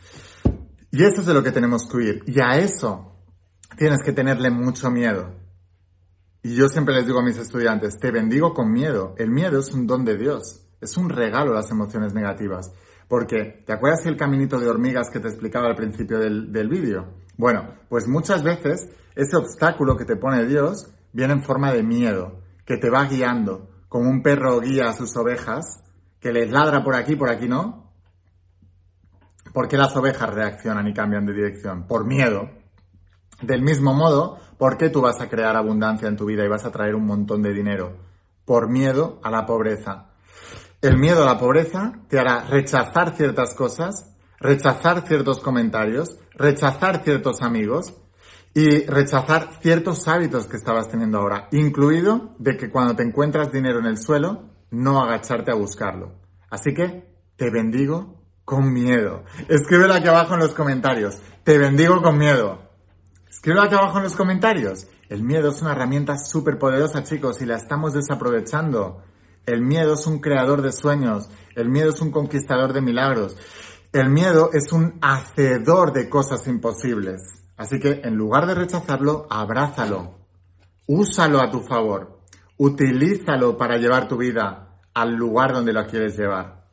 Y 0.92 1.02
eso 1.02 1.20
es 1.20 1.26
de 1.26 1.34
lo 1.34 1.42
que 1.42 1.50
tenemos 1.50 1.86
que 1.88 1.96
huir. 1.96 2.22
Y 2.26 2.40
a 2.40 2.56
eso 2.56 3.12
tienes 3.76 3.98
que 4.04 4.12
tenerle 4.12 4.50
mucho 4.50 4.90
miedo. 4.90 5.34
Y 6.46 6.54
yo 6.54 6.68
siempre 6.68 6.94
les 6.94 7.04
digo 7.04 7.18
a 7.18 7.24
mis 7.24 7.38
estudiantes, 7.38 7.98
te 7.98 8.12
bendigo 8.12 8.54
con 8.54 8.70
miedo. 8.70 9.16
El 9.18 9.32
miedo 9.32 9.58
es 9.58 9.72
un 9.72 9.84
don 9.84 10.04
de 10.04 10.16
Dios. 10.16 10.64
Es 10.80 10.96
un 10.96 11.08
regalo 11.08 11.52
las 11.52 11.72
emociones 11.72 12.14
negativas. 12.14 12.72
Porque, 13.08 13.64
¿te 13.66 13.72
acuerdas 13.72 14.06
el 14.06 14.16
caminito 14.16 14.60
de 14.60 14.68
hormigas 14.68 15.10
que 15.10 15.18
te 15.18 15.26
explicaba 15.26 15.66
al 15.66 15.74
principio 15.74 16.20
del, 16.20 16.52
del 16.52 16.68
vídeo? 16.68 17.14
Bueno, 17.36 17.74
pues 17.88 18.06
muchas 18.06 18.44
veces 18.44 18.88
ese 19.16 19.36
obstáculo 19.36 19.96
que 19.96 20.04
te 20.04 20.14
pone 20.14 20.46
Dios 20.46 20.88
viene 21.12 21.32
en 21.32 21.42
forma 21.42 21.72
de 21.72 21.82
miedo, 21.82 22.40
que 22.64 22.76
te 22.76 22.90
va 22.90 23.08
guiando, 23.08 23.68
como 23.88 24.08
un 24.08 24.22
perro 24.22 24.60
guía 24.60 24.90
a 24.90 24.92
sus 24.92 25.16
ovejas, 25.16 25.82
que 26.20 26.32
les 26.32 26.48
ladra 26.52 26.84
por 26.84 26.94
aquí, 26.94 27.16
por 27.16 27.28
aquí 27.28 27.48
no. 27.48 27.90
¿Por 29.52 29.66
qué 29.66 29.76
las 29.76 29.96
ovejas 29.96 30.32
reaccionan 30.32 30.86
y 30.86 30.94
cambian 30.94 31.26
de 31.26 31.32
dirección? 31.32 31.88
Por 31.88 32.06
miedo. 32.06 32.48
Del 33.42 33.62
mismo 33.62 33.94
modo, 33.94 34.38
¿por 34.58 34.76
qué 34.76 34.88
tú 34.88 35.02
vas 35.02 35.20
a 35.20 35.28
crear 35.28 35.56
abundancia 35.56 36.08
en 36.08 36.16
tu 36.16 36.24
vida 36.26 36.44
y 36.44 36.48
vas 36.48 36.64
a 36.64 36.72
traer 36.72 36.94
un 36.94 37.06
montón 37.06 37.42
de 37.42 37.52
dinero? 37.52 37.96
Por 38.44 38.68
miedo 38.68 39.20
a 39.22 39.30
la 39.30 39.44
pobreza. 39.46 40.10
El 40.80 40.98
miedo 40.98 41.22
a 41.22 41.26
la 41.26 41.38
pobreza 41.38 41.92
te 42.08 42.18
hará 42.18 42.44
rechazar 42.44 43.16
ciertas 43.16 43.54
cosas, 43.54 44.14
rechazar 44.38 45.06
ciertos 45.06 45.40
comentarios, 45.40 46.18
rechazar 46.34 47.02
ciertos 47.02 47.42
amigos, 47.42 47.94
y 48.56 48.86
rechazar 48.86 49.50
ciertos 49.60 50.08
hábitos 50.08 50.46
que 50.46 50.56
estabas 50.56 50.88
teniendo 50.88 51.18
ahora, 51.18 51.46
incluido 51.52 52.34
de 52.38 52.56
que 52.56 52.70
cuando 52.70 52.96
te 52.96 53.02
encuentras 53.02 53.52
dinero 53.52 53.80
en 53.80 53.84
el 53.84 53.98
suelo, 53.98 54.44
no 54.70 55.02
agacharte 55.02 55.50
a 55.50 55.54
buscarlo. 55.54 56.14
Así 56.48 56.72
que 56.72 57.06
te 57.36 57.50
bendigo 57.50 58.22
con 58.46 58.72
miedo. 58.72 59.24
Escríbelo 59.48 59.92
aquí 59.92 60.08
abajo 60.08 60.32
en 60.32 60.40
los 60.40 60.54
comentarios. 60.54 61.18
Te 61.44 61.58
bendigo 61.58 62.00
con 62.00 62.16
miedo. 62.16 62.65
Escríbelo 63.46 63.64
aquí 63.64 63.76
abajo 63.76 63.98
en 63.98 64.02
los 64.02 64.16
comentarios. 64.16 64.88
El 65.08 65.22
miedo 65.22 65.50
es 65.50 65.62
una 65.62 65.70
herramienta 65.70 66.18
súper 66.18 66.58
poderosa, 66.58 67.04
chicos, 67.04 67.40
y 67.40 67.46
la 67.46 67.54
estamos 67.54 67.92
desaprovechando. 67.92 69.04
El 69.46 69.62
miedo 69.62 69.94
es 69.94 70.04
un 70.08 70.18
creador 70.18 70.62
de 70.62 70.72
sueños. 70.72 71.30
El 71.54 71.68
miedo 71.68 71.90
es 71.90 72.00
un 72.00 72.10
conquistador 72.10 72.72
de 72.72 72.80
milagros. 72.80 73.36
El 73.92 74.10
miedo 74.10 74.50
es 74.52 74.72
un 74.72 74.98
hacedor 75.00 75.92
de 75.92 76.08
cosas 76.08 76.44
imposibles. 76.48 77.22
Así 77.56 77.78
que 77.78 78.00
en 78.02 78.16
lugar 78.16 78.48
de 78.48 78.56
rechazarlo, 78.56 79.28
abrázalo, 79.30 80.18
úsalo 80.88 81.40
a 81.40 81.48
tu 81.48 81.60
favor, 81.60 82.22
utilízalo 82.56 83.56
para 83.56 83.76
llevar 83.76 84.08
tu 84.08 84.16
vida 84.16 84.80
al 84.92 85.14
lugar 85.14 85.52
donde 85.52 85.72
lo 85.72 85.86
quieres 85.86 86.18
llevar. 86.18 86.64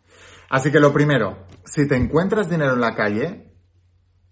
Así 0.49 0.71
que 0.71 0.79
lo 0.79 0.91
primero, 0.91 1.45
si 1.65 1.87
te 1.87 1.97
encuentras 1.97 2.49
dinero 2.49 2.73
en 2.73 2.81
la 2.81 2.95
calle, 2.95 3.52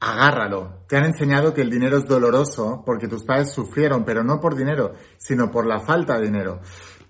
agárralo. 0.01 0.84
Te 0.88 0.98
han 0.98 1.05
enseñado 1.05 1.53
que 1.53 1.62
el 1.62 1.70
dinero 1.70 1.98
es 1.98 2.05
doloroso 2.05 2.84
porque 2.86 3.08
tus 3.08 3.24
padres 3.24 3.53
sufrieron, 3.53 4.03
pero 4.03 4.24
no 4.24 4.41
por 4.41 4.55
dinero, 4.55 4.93
sino 5.17 5.50
por 5.50 5.65
la 5.65 5.79
falta 5.79 6.17
de 6.17 6.25
dinero. 6.25 6.60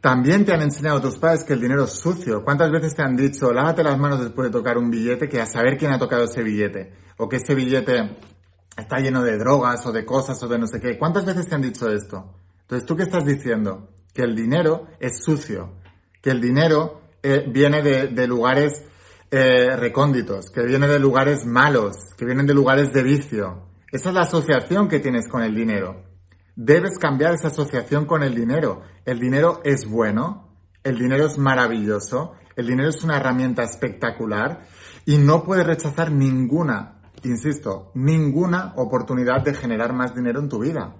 También 0.02 0.46
te 0.46 0.54
han 0.54 0.62
enseñado 0.62 1.00
tus 1.00 1.18
padres 1.18 1.44
que 1.44 1.54
el 1.54 1.62
dinero 1.62 1.86
es 1.86 1.94
sucio. 1.94 2.44
¿Cuántas 2.44 2.70
veces 2.70 2.94
te 2.94 3.02
han 3.02 3.16
dicho, 3.16 3.52
lávate 3.54 3.84
las 3.84 3.98
manos 3.98 4.20
después 4.20 4.50
de 4.50 4.52
tocar 4.52 4.78
un 4.78 4.92
billete, 4.92 5.30
que 5.30 5.40
a 5.40 5.46
saber 5.46 5.78
quién 5.78 5.94
ha 5.94 6.00
tocado 6.00 6.26
ese 6.26 6.44
billete? 6.44 6.94
O 7.18 7.30
que 7.30 7.38
ese 7.38 7.56
billete 7.56 8.18
está 8.78 9.00
lleno 9.00 9.24
de 9.24 9.38
drogas 9.38 9.86
o 9.86 9.92
de 9.92 10.06
cosas 10.06 10.42
o 10.44 10.48
de 10.48 10.60
no 10.60 10.68
sé 10.68 10.82
qué. 10.82 10.98
¿Cuántas 10.98 11.26
veces 11.26 11.48
te 11.48 11.56
han 11.56 11.62
dicho 11.62 11.90
esto? 11.90 12.34
Entonces, 12.62 12.86
¿tú 12.86 12.96
qué 12.96 13.04
estás 13.04 13.26
diciendo? 13.26 13.90
Que 14.14 14.24
el 14.24 14.36
dinero 14.36 14.88
es 15.00 15.24
sucio, 15.24 15.76
que 16.22 16.32
el 16.32 16.42
dinero 16.42 17.02
eh, 17.24 17.46
viene 17.48 17.82
de, 17.82 18.28
lugares 18.28 18.84
eh, 19.32 19.78
recónditos, 19.78 20.50
que 20.52 20.66
viene 20.66 20.88
de 20.88 21.00
lugares 21.00 21.46
malos, 21.46 21.96
que 22.18 22.26
vienen 22.26 22.46
de 22.46 22.54
lugares 22.54 22.92
de 22.92 23.02
vicio. 23.02 23.70
Esa 23.90 24.10
es 24.10 24.16
la 24.16 24.22
asociación 24.22 24.90
que 24.90 25.00
tienes 25.00 25.30
con 25.30 25.42
el 25.42 25.56
dinero. 25.56 26.04
Debes 26.58 26.98
cambiar 26.98 27.34
esa 27.34 27.48
asociación 27.48 28.06
con 28.06 28.24
el 28.24 28.36
dinero. 28.36 28.82
El 29.06 29.20
dinero 29.20 29.62
es 29.64 29.90
bueno, 29.90 30.50
el 30.84 30.98
dinero 30.98 31.28
es 31.28 31.38
maravilloso, 31.38 32.34
el 32.58 32.68
dinero 32.68 32.90
es 32.90 33.04
una 33.06 33.18
herramienta 33.18 33.64
espectacular 33.64 34.64
y 35.06 35.18
no 35.18 35.44
puedes 35.44 35.66
rechazar 35.66 36.12
ninguna, 36.12 37.02
insisto, 37.24 37.92
ninguna 37.96 38.74
oportunidad 38.76 39.44
de 39.44 39.54
generar 39.54 39.94
más 39.94 40.14
dinero 40.14 40.42
en 40.42 40.50
tu 40.50 40.60
vida. 40.60 40.96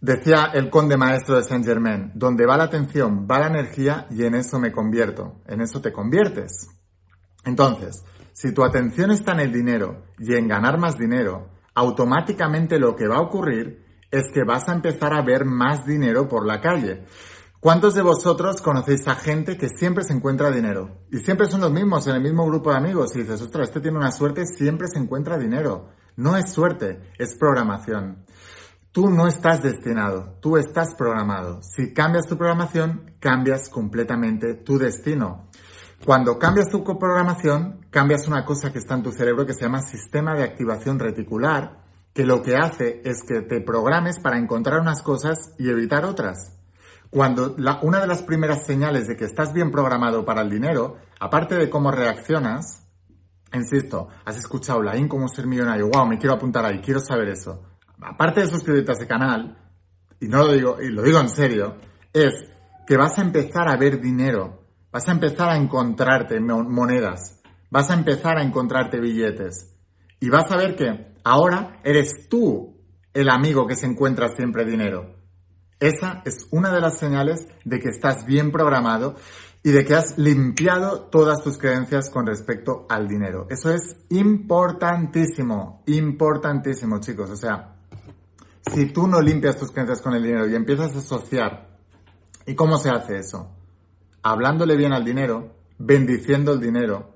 Decía 0.00 0.50
el 0.52 0.68
conde 0.68 0.98
maestro 0.98 1.36
de 1.36 1.44
Saint 1.44 1.64
Germain, 1.64 2.12
donde 2.14 2.44
va 2.44 2.58
la 2.58 2.64
atención, 2.64 3.26
va 3.28 3.40
la 3.40 3.46
energía 3.46 4.06
y 4.10 4.24
en 4.24 4.34
eso 4.34 4.60
me 4.60 4.70
convierto, 4.70 5.40
en 5.46 5.62
eso 5.62 5.80
te 5.80 5.92
conviertes. 5.92 6.77
Entonces, 7.48 8.04
si 8.34 8.52
tu 8.52 8.62
atención 8.62 9.10
está 9.10 9.32
en 9.32 9.40
el 9.40 9.52
dinero 9.52 10.02
y 10.18 10.34
en 10.34 10.48
ganar 10.48 10.78
más 10.78 10.98
dinero, 10.98 11.48
automáticamente 11.74 12.78
lo 12.78 12.94
que 12.94 13.08
va 13.08 13.16
a 13.16 13.22
ocurrir 13.22 13.84
es 14.10 14.24
que 14.32 14.44
vas 14.44 14.68
a 14.68 14.74
empezar 14.74 15.14
a 15.14 15.22
ver 15.22 15.46
más 15.46 15.86
dinero 15.86 16.28
por 16.28 16.46
la 16.46 16.60
calle. 16.60 17.04
¿Cuántos 17.58 17.94
de 17.94 18.02
vosotros 18.02 18.60
conocéis 18.60 19.08
a 19.08 19.14
gente 19.14 19.56
que 19.56 19.68
siempre 19.68 20.04
se 20.04 20.12
encuentra 20.12 20.50
dinero? 20.50 20.98
Y 21.10 21.18
siempre 21.18 21.48
son 21.48 21.62
los 21.62 21.72
mismos, 21.72 22.06
en 22.06 22.16
el 22.16 22.22
mismo 22.22 22.46
grupo 22.46 22.70
de 22.70 22.76
amigos. 22.76 23.16
Y 23.16 23.20
dices, 23.20 23.40
ostras, 23.40 23.68
este 23.68 23.80
tiene 23.80 23.96
una 23.96 24.12
suerte, 24.12 24.44
siempre 24.44 24.88
se 24.88 24.98
encuentra 24.98 25.38
dinero. 25.38 25.88
No 26.16 26.36
es 26.36 26.52
suerte, 26.52 27.00
es 27.18 27.34
programación. 27.36 28.26
Tú 28.92 29.08
no 29.08 29.26
estás 29.26 29.62
destinado, 29.62 30.36
tú 30.40 30.58
estás 30.58 30.94
programado. 30.94 31.60
Si 31.62 31.94
cambias 31.94 32.26
tu 32.26 32.36
programación, 32.36 33.14
cambias 33.20 33.70
completamente 33.70 34.54
tu 34.54 34.78
destino. 34.78 35.47
Cuando 36.04 36.38
cambias 36.38 36.68
tu 36.70 36.84
programación, 36.84 37.86
cambias 37.90 38.28
una 38.28 38.44
cosa 38.44 38.72
que 38.72 38.78
está 38.78 38.94
en 38.94 39.02
tu 39.02 39.12
cerebro 39.12 39.44
que 39.46 39.52
se 39.52 39.62
llama 39.62 39.82
sistema 39.82 40.34
de 40.34 40.44
activación 40.44 40.98
reticular, 40.98 41.82
que 42.14 42.24
lo 42.24 42.42
que 42.42 42.56
hace 42.56 43.02
es 43.04 43.22
que 43.26 43.42
te 43.42 43.60
programes 43.60 44.18
para 44.20 44.38
encontrar 44.38 44.80
unas 44.80 45.02
cosas 45.02 45.54
y 45.58 45.68
evitar 45.68 46.04
otras. 46.04 46.56
Cuando 47.10 47.56
una 47.82 48.00
de 48.00 48.06
las 48.06 48.22
primeras 48.22 48.66
señales 48.66 49.06
de 49.08 49.16
que 49.16 49.24
estás 49.24 49.52
bien 49.52 49.70
programado 49.70 50.24
para 50.24 50.42
el 50.42 50.50
dinero, 50.50 50.96
aparte 51.20 51.56
de 51.56 51.70
cómo 51.70 51.90
reaccionas, 51.90 52.86
insisto, 53.52 54.08
has 54.24 54.36
escuchado 54.36 54.82
la 54.82 54.96
IN 54.96 55.08
cómo 55.08 55.28
ser 55.28 55.46
millonario, 55.46 55.88
wow, 55.88 56.06
me 56.06 56.18
quiero 56.18 56.34
apuntar 56.34 56.64
ahí, 56.64 56.80
quiero 56.80 57.00
saber 57.00 57.28
eso. 57.28 57.62
Aparte 58.00 58.40
de 58.42 58.48
suscribirte 58.48 58.92
a 58.92 58.94
ese 58.94 59.06
canal, 59.06 59.58
y 60.20 60.28
no 60.28 60.44
lo 60.44 60.52
digo, 60.52 60.82
y 60.82 60.90
lo 60.90 61.02
digo 61.02 61.18
en 61.18 61.30
serio, 61.30 61.76
es 62.12 62.34
que 62.86 62.96
vas 62.96 63.18
a 63.18 63.22
empezar 63.22 63.68
a 63.68 63.76
ver 63.76 64.00
dinero, 64.00 64.67
vas 64.92 65.08
a 65.08 65.12
empezar 65.12 65.50
a 65.50 65.56
encontrarte 65.56 66.40
monedas, 66.40 67.40
vas 67.70 67.90
a 67.90 67.94
empezar 67.94 68.38
a 68.38 68.42
encontrarte 68.42 69.00
billetes, 69.00 69.74
y 70.20 70.30
vas 70.30 70.50
a 70.50 70.56
ver 70.56 70.74
que 70.76 71.14
ahora 71.24 71.80
eres 71.84 72.28
tú 72.28 72.76
el 73.14 73.28
amigo 73.28 73.66
que 73.66 73.76
se 73.76 73.86
encuentra 73.86 74.28
siempre 74.28 74.64
dinero. 74.64 75.14
Esa 75.80 76.22
es 76.24 76.48
una 76.50 76.72
de 76.72 76.80
las 76.80 76.98
señales 76.98 77.46
de 77.64 77.78
que 77.78 77.90
estás 77.90 78.26
bien 78.26 78.50
programado 78.50 79.14
y 79.62 79.70
de 79.70 79.84
que 79.84 79.94
has 79.94 80.18
limpiado 80.18 81.02
todas 81.02 81.42
tus 81.42 81.56
creencias 81.56 82.10
con 82.10 82.26
respecto 82.26 82.86
al 82.88 83.06
dinero. 83.06 83.46
Eso 83.48 83.72
es 83.72 83.96
importantísimo, 84.10 85.82
importantísimo, 85.86 86.98
chicos. 86.98 87.30
O 87.30 87.36
sea, 87.36 87.76
si 88.74 88.86
tú 88.86 89.06
no 89.06 89.20
limpias 89.20 89.56
tus 89.56 89.70
creencias 89.70 90.02
con 90.02 90.14
el 90.14 90.22
dinero 90.22 90.48
y 90.48 90.56
empiezas 90.56 90.94
a 90.94 90.98
asociar, 90.98 91.68
¿y 92.44 92.54
cómo 92.54 92.76
se 92.78 92.90
hace 92.90 93.18
eso? 93.18 93.57
Hablándole 94.22 94.76
bien 94.76 94.92
al 94.92 95.04
dinero, 95.04 95.54
bendiciendo 95.78 96.52
el 96.52 96.60
dinero, 96.60 97.14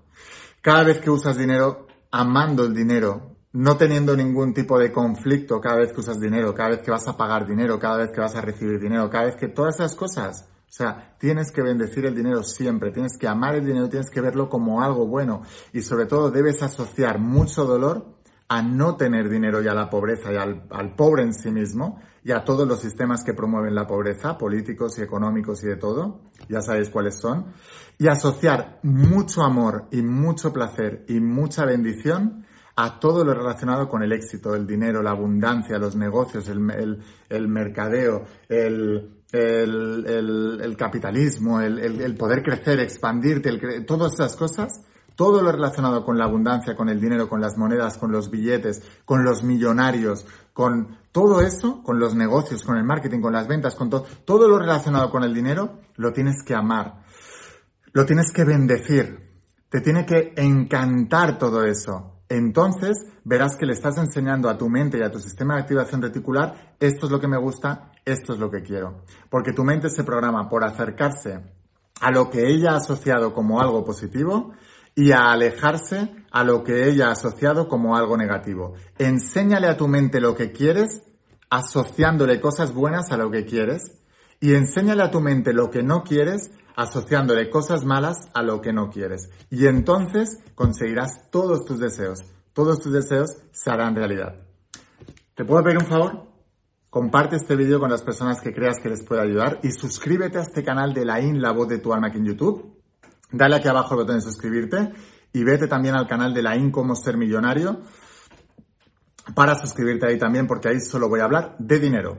cada 0.61 0.85
vez 0.85 1.01
que 1.01 1.11
usas 1.11 1.37
dinero, 1.37 1.87
amando 2.11 2.65
el 2.65 2.75
dinero, 2.75 3.33
no 3.53 3.77
teniendo 3.77 4.17
ningún 4.17 4.55
tipo 4.55 4.79
de 4.79 4.93
conflicto 4.93 5.61
cada 5.61 5.77
vez 5.77 5.93
que 5.93 6.01
usas 6.01 6.21
dinero, 6.21 6.55
cada 6.55 6.71
vez 6.71 6.79
que 6.81 6.91
vas 6.91 7.07
a 7.09 7.17
pagar 7.17 7.47
dinero, 7.47 7.79
cada 7.79 7.99
vez 7.99 8.11
que 8.13 8.21
vas 8.21 8.35
a 8.35 8.41
recibir 8.41 8.81
dinero, 8.81 9.11
cada 9.11 9.25
vez 9.25 9.37
que 9.37 9.49
todas 9.49 9.75
esas 9.75 9.95
cosas. 9.95 10.49
O 10.69 10.75
sea, 10.75 11.17
tienes 11.19 11.53
que 11.53 11.61
bendecir 11.61 12.07
el 12.07 12.15
dinero 12.15 12.43
siempre, 12.43 12.93
tienes 12.93 13.19
que 13.19 13.29
amar 13.29 13.57
el 13.57 13.67
dinero, 13.67 13.91
tienes 13.91 14.09
que 14.09 14.23
verlo 14.23 14.49
como 14.49 14.81
algo 14.83 15.07
bueno 15.07 15.43
y 15.73 15.83
sobre 15.83 16.07
todo 16.07 16.31
debes 16.31 16.63
asociar 16.63 17.19
mucho 17.19 17.65
dolor 17.67 18.07
a 18.49 18.63
no 18.63 18.97
tener 18.97 19.29
dinero 19.29 19.63
y 19.63 19.69
a 19.69 19.75
la 19.75 19.91
pobreza 19.91 20.33
y 20.33 20.37
al, 20.37 20.67
al 20.71 20.95
pobre 20.95 21.25
en 21.25 21.35
sí 21.35 21.51
mismo 21.51 22.01
y 22.25 22.33
a 22.33 22.45
todos 22.45 22.67
los 22.69 22.81
sistemas 22.81 23.25
que 23.25 23.35
promueven 23.35 23.75
la 23.75 23.87
pobreza, 23.87 24.39
políticos 24.39 24.99
y 24.99 25.03
económicos 25.03 25.63
y 25.65 25.67
de 25.67 25.77
todo, 25.77 26.21
ya 26.49 26.61
sabéis 26.61 26.89
cuáles 26.91 27.19
son, 27.19 27.47
y 27.99 28.09
asociar 28.09 28.79
mucho 28.83 29.43
amor 29.43 29.89
y 29.91 30.03
mucho 30.03 30.53
placer 30.53 31.05
y 31.09 31.21
mucha 31.21 31.65
bendición 31.65 32.47
a 32.77 32.99
todo 33.01 33.25
lo 33.25 33.35
relacionado 33.35 33.89
con 33.89 34.03
el 34.03 34.13
éxito, 34.13 34.55
el 34.55 34.67
dinero, 34.67 35.03
la 35.03 35.11
abundancia, 35.11 35.79
los 35.79 35.95
negocios, 35.95 36.49
el, 36.49 37.03
el, 37.29 37.49
mercadeo, 37.49 38.25
el, 38.49 39.23
el 39.33 40.77
capitalismo, 40.79 41.61
el, 41.61 42.17
poder 42.17 42.43
crecer, 42.43 42.81
expandirte, 42.81 43.83
todas 43.87 44.15
esas 44.15 44.37
cosas, 44.37 44.85
todo 45.15 45.43
lo 45.43 45.53
relacionado 45.53 46.05
con 46.05 46.19
la 46.19 46.25
abundancia, 46.25 46.77
con 46.77 46.89
el 46.89 47.01
dinero, 47.01 47.29
con 47.29 47.41
las 47.41 47.57
monedas, 47.57 47.99
con 47.99 48.13
los 48.13 48.31
billetes, 48.31 48.83
con 49.05 49.25
los 49.25 49.43
millonarios, 49.43 50.27
con 50.53 50.99
todo 51.13 51.41
eso, 51.41 51.83
con 51.83 51.99
los 51.99 52.15
negocios, 52.15 52.63
con 52.63 52.77
el 52.77 52.85
marketing, 52.85 53.21
con 53.21 53.33
las 53.33 53.49
ventas, 53.49 53.75
con 53.75 53.91
todo, 53.91 54.07
todo 54.25 54.49
lo 54.49 54.59
relacionado 54.59 55.11
con 55.11 55.25
el 55.25 55.35
dinero, 55.35 55.81
lo 55.97 56.13
tienes 56.13 56.43
que 56.45 56.55
amar, 56.55 57.03
lo 57.93 58.07
tienes 58.07 58.33
que 58.33 58.45
bendecir, 58.45 59.31
te 59.69 59.81
tiene 59.81 60.05
que 60.07 60.33
encantar 60.37 61.39
todo 61.39 61.65
eso 61.65 62.13
entonces 62.33 62.97
verás 63.25 63.57
que 63.59 63.67
le 63.67 63.75
estás 63.75 63.99
enseñando 63.99 64.49
a 64.49 64.57
tu 64.57 64.71
mente 64.71 64.99
y 64.99 65.03
a 65.03 65.11
tu 65.11 65.19
sistema 65.19 65.55
de 65.55 65.61
activación 65.61 66.01
reticular, 66.01 66.77
esto 66.81 67.05
es 67.05 67.13
lo 67.13 67.21
que 67.21 67.29
me 67.29 67.37
gusta, 67.37 67.93
esto 68.07 68.33
es 68.33 68.39
lo 68.39 68.51
que 68.51 68.63
quiero. 68.63 69.03
Porque 69.29 69.53
tu 69.53 69.65
mente 69.65 69.91
se 69.91 70.03
programa 70.03 70.49
por 70.49 70.65
acercarse 70.65 71.41
a 72.01 72.11
lo 72.11 72.31
que 72.31 72.49
ella 72.49 72.73
ha 72.73 72.77
asociado 72.77 73.35
como 73.35 73.61
algo 73.61 73.85
positivo 73.85 74.53
y 74.95 75.13
a 75.13 75.33
alejarse 75.33 76.11
a 76.31 76.45
lo 76.45 76.63
que 76.65 76.89
ella 76.89 77.09
ha 77.09 77.13
asociado 77.13 77.69
como 77.69 77.97
algo 77.97 78.17
negativo. 78.17 78.75
Enséñale 78.99 79.69
a 79.69 79.77
tu 79.77 79.89
mente 79.89 80.21
lo 80.21 80.35
que 80.35 80.53
quieres, 80.53 81.03
asociándole 81.51 82.41
cosas 82.41 82.73
buenas 82.73 83.11
a 83.13 83.17
lo 83.17 83.31
que 83.31 83.45
quieres, 83.45 84.03
y 84.41 84.55
enséñale 84.55 85.03
a 85.03 85.11
tu 85.11 85.21
mente 85.21 85.53
lo 85.53 85.71
que 85.71 85.83
no 85.83 86.03
quieres, 86.03 86.51
asociándole 86.75 87.51
cosas 87.51 87.85
malas 87.85 88.29
a 88.35 88.43
lo 88.43 88.61
que 88.61 88.73
no 88.73 88.91
quieres. 88.91 89.31
Y 89.51 89.67
entonces 89.67 90.39
conseguirás 90.55 91.31
todos 91.31 91.65
tus 91.65 91.79
deseos. 91.79 92.21
Todos 92.53 92.81
tus 92.81 92.93
deseos 92.93 93.31
se 93.53 93.71
harán 93.71 93.95
realidad. 93.95 94.35
¿Te 95.35 95.45
puedo 95.45 95.63
pedir 95.63 95.79
un 95.79 95.87
favor? 95.87 96.27
Comparte 96.91 97.37
este 97.37 97.57
vídeo 97.57 97.81
con 97.81 97.91
las 97.91 98.03
personas 98.03 98.41
que 98.41 98.53
creas 98.53 98.79
que 98.83 98.91
les 98.91 99.03
pueda 99.03 99.23
ayudar 99.23 99.61
y 99.63 99.71
suscríbete 99.71 100.39
a 100.39 100.43
este 100.43 100.63
canal 100.63 100.93
de 100.93 101.07
la 101.07 101.21
IN, 101.21 101.41
la 101.41 101.53
voz 101.53 101.69
de 101.69 101.79
tu 101.79 101.93
alma 101.93 102.09
aquí 102.09 102.19
en 102.19 102.27
YouTube. 102.27 102.82
Dale 103.33 103.57
aquí 103.57 103.69
abajo 103.69 103.95
el 103.95 104.01
botón 104.01 104.17
de 104.17 104.23
suscribirte 104.23 104.93
y 105.33 105.45
vete 105.45 105.67
también 105.67 105.95
al 105.95 106.07
canal 106.07 106.35
de 106.35 106.43
la 106.43 106.57
IN, 106.57 106.71
cómo 106.71 106.95
ser 106.95 107.17
millonario, 107.17 107.81
para 109.35 109.55
suscribirte 109.55 110.07
ahí 110.07 110.19
también 110.19 110.47
porque 110.47 110.69
ahí 110.69 110.81
solo 110.81 111.09
voy 111.09 111.21
a 111.21 111.25
hablar 111.25 111.57
de 111.59 111.79
dinero. 111.79 112.19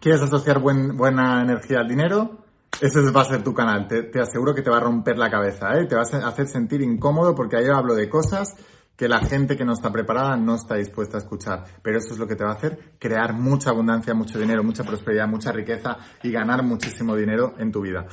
¿Quieres 0.00 0.22
asociar 0.22 0.58
buena 0.60 1.42
energía 1.42 1.78
al 1.80 1.88
dinero? 1.88 2.38
Ese 2.80 3.00
va 3.12 3.20
a 3.20 3.24
ser 3.24 3.44
tu 3.44 3.54
canal. 3.54 3.86
Te, 3.86 4.20
aseguro 4.20 4.54
que 4.54 4.62
te 4.62 4.70
va 4.70 4.78
a 4.78 4.80
romper 4.80 5.16
la 5.16 5.30
cabeza, 5.30 5.78
¿eh? 5.78 5.86
Te 5.86 5.94
va 5.94 6.02
a 6.02 6.28
hacer 6.28 6.48
sentir 6.48 6.80
incómodo 6.82 7.34
porque 7.34 7.56
ahí 7.56 7.66
hablo 7.72 7.94
de 7.94 8.08
cosas 8.08 8.56
que 8.96 9.08
la 9.08 9.20
gente 9.20 9.56
que 9.56 9.64
no 9.64 9.72
está 9.72 9.92
preparada 9.92 10.36
no 10.36 10.56
está 10.56 10.76
dispuesta 10.76 11.18
a 11.18 11.20
escuchar. 11.20 11.64
Pero 11.82 11.98
eso 11.98 12.14
es 12.14 12.18
lo 12.18 12.26
que 12.26 12.34
te 12.34 12.44
va 12.44 12.50
a 12.50 12.54
hacer 12.54 12.94
crear 12.98 13.34
mucha 13.34 13.70
abundancia, 13.70 14.14
mucho 14.14 14.38
dinero, 14.38 14.64
mucha 14.64 14.82
prosperidad, 14.82 15.28
mucha 15.28 15.52
riqueza 15.52 15.96
y 16.22 16.32
ganar 16.32 16.64
muchísimo 16.64 17.14
dinero 17.14 17.54
en 17.58 17.70
tu 17.70 17.82
vida. 17.82 18.06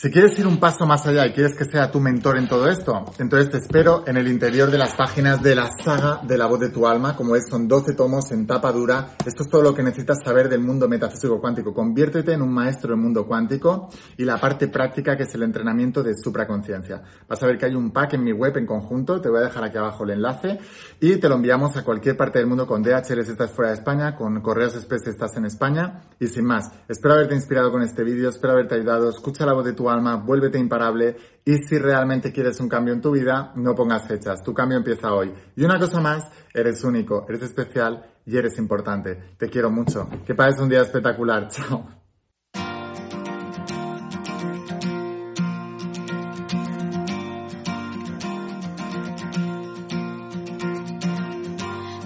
Si 0.00 0.12
quieres 0.12 0.38
ir 0.38 0.46
un 0.46 0.60
paso 0.60 0.86
más 0.86 1.04
allá 1.08 1.26
y 1.26 1.32
quieres 1.32 1.56
que 1.56 1.64
sea 1.64 1.90
tu 1.90 1.98
mentor 1.98 2.38
en 2.38 2.46
todo 2.46 2.68
esto, 2.70 3.06
entonces 3.18 3.50
te 3.50 3.56
espero 3.56 4.04
en 4.06 4.16
el 4.16 4.28
interior 4.28 4.70
de 4.70 4.78
las 4.78 4.94
páginas 4.94 5.42
de 5.42 5.56
la 5.56 5.68
saga 5.76 6.20
de 6.22 6.38
la 6.38 6.46
voz 6.46 6.60
de 6.60 6.68
tu 6.68 6.86
alma, 6.86 7.16
como 7.16 7.34
es, 7.34 7.48
son 7.50 7.66
12 7.66 7.94
tomos 7.94 8.30
en 8.30 8.46
tapa 8.46 8.70
dura. 8.70 9.16
Esto 9.26 9.42
es 9.42 9.48
todo 9.48 9.60
lo 9.60 9.74
que 9.74 9.82
necesitas 9.82 10.18
saber 10.24 10.48
del 10.48 10.60
mundo 10.60 10.86
metafísico 10.86 11.40
cuántico. 11.40 11.74
Conviértete 11.74 12.32
en 12.32 12.42
un 12.42 12.52
maestro 12.52 12.90
del 12.90 13.00
mundo 13.00 13.26
cuántico 13.26 13.90
y 14.16 14.24
la 14.24 14.38
parte 14.38 14.68
práctica 14.68 15.16
que 15.16 15.24
es 15.24 15.34
el 15.34 15.42
entrenamiento 15.42 16.04
de 16.04 16.14
supraconciencia. 16.14 17.02
Vas 17.26 17.42
a 17.42 17.46
ver 17.46 17.58
que 17.58 17.66
hay 17.66 17.74
un 17.74 17.90
pack 17.90 18.12
en 18.12 18.22
mi 18.22 18.32
web 18.32 18.56
en 18.56 18.66
conjunto, 18.66 19.20
te 19.20 19.28
voy 19.28 19.40
a 19.40 19.46
dejar 19.46 19.64
aquí 19.64 19.78
abajo 19.78 20.04
el 20.04 20.10
enlace 20.10 20.60
y 21.00 21.16
te 21.16 21.28
lo 21.28 21.34
enviamos 21.34 21.76
a 21.76 21.82
cualquier 21.82 22.16
parte 22.16 22.38
del 22.38 22.46
mundo 22.46 22.68
con 22.68 22.84
DHL 22.84 23.24
si 23.24 23.32
estás 23.32 23.50
fuera 23.50 23.72
de 23.72 23.78
España, 23.78 24.14
con 24.14 24.40
Correos 24.42 24.76
Express 24.76 25.02
si 25.02 25.10
estás 25.10 25.36
en 25.36 25.46
España 25.46 26.02
y 26.20 26.28
sin 26.28 26.44
más. 26.44 26.70
Espero 26.86 27.14
haberte 27.14 27.34
inspirado 27.34 27.72
con 27.72 27.82
este 27.82 28.04
vídeo, 28.04 28.28
espero 28.28 28.52
haberte 28.52 28.76
ayudado. 28.76 29.10
Escucha 29.10 29.44
la 29.44 29.54
voz 29.54 29.64
de 29.64 29.72
tu 29.72 29.87
alma, 29.90 30.16
vuélvete 30.16 30.58
imparable 30.58 31.16
y 31.44 31.56
si 31.58 31.78
realmente 31.78 32.32
quieres 32.32 32.60
un 32.60 32.68
cambio 32.68 32.94
en 32.94 33.00
tu 33.00 33.12
vida, 33.12 33.52
no 33.56 33.74
pongas 33.74 34.06
fechas, 34.06 34.42
tu 34.42 34.52
cambio 34.52 34.78
empieza 34.78 35.12
hoy. 35.12 35.32
Y 35.56 35.64
una 35.64 35.78
cosa 35.78 36.00
más, 36.00 36.30
eres 36.52 36.84
único, 36.84 37.24
eres 37.28 37.42
especial 37.42 38.04
y 38.26 38.36
eres 38.36 38.58
importante. 38.58 39.34
Te 39.38 39.48
quiero 39.48 39.70
mucho. 39.70 40.08
Que 40.26 40.34
pases 40.34 40.60
un 40.60 40.68
día 40.68 40.82
espectacular. 40.82 41.48
Chao. 41.50 41.86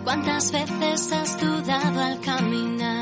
¿Cuántas 0.05 0.53
veces 0.53 1.13
has 1.13 1.41
dudado 1.41 2.01
al 2.01 2.21
caminar? 2.21 3.02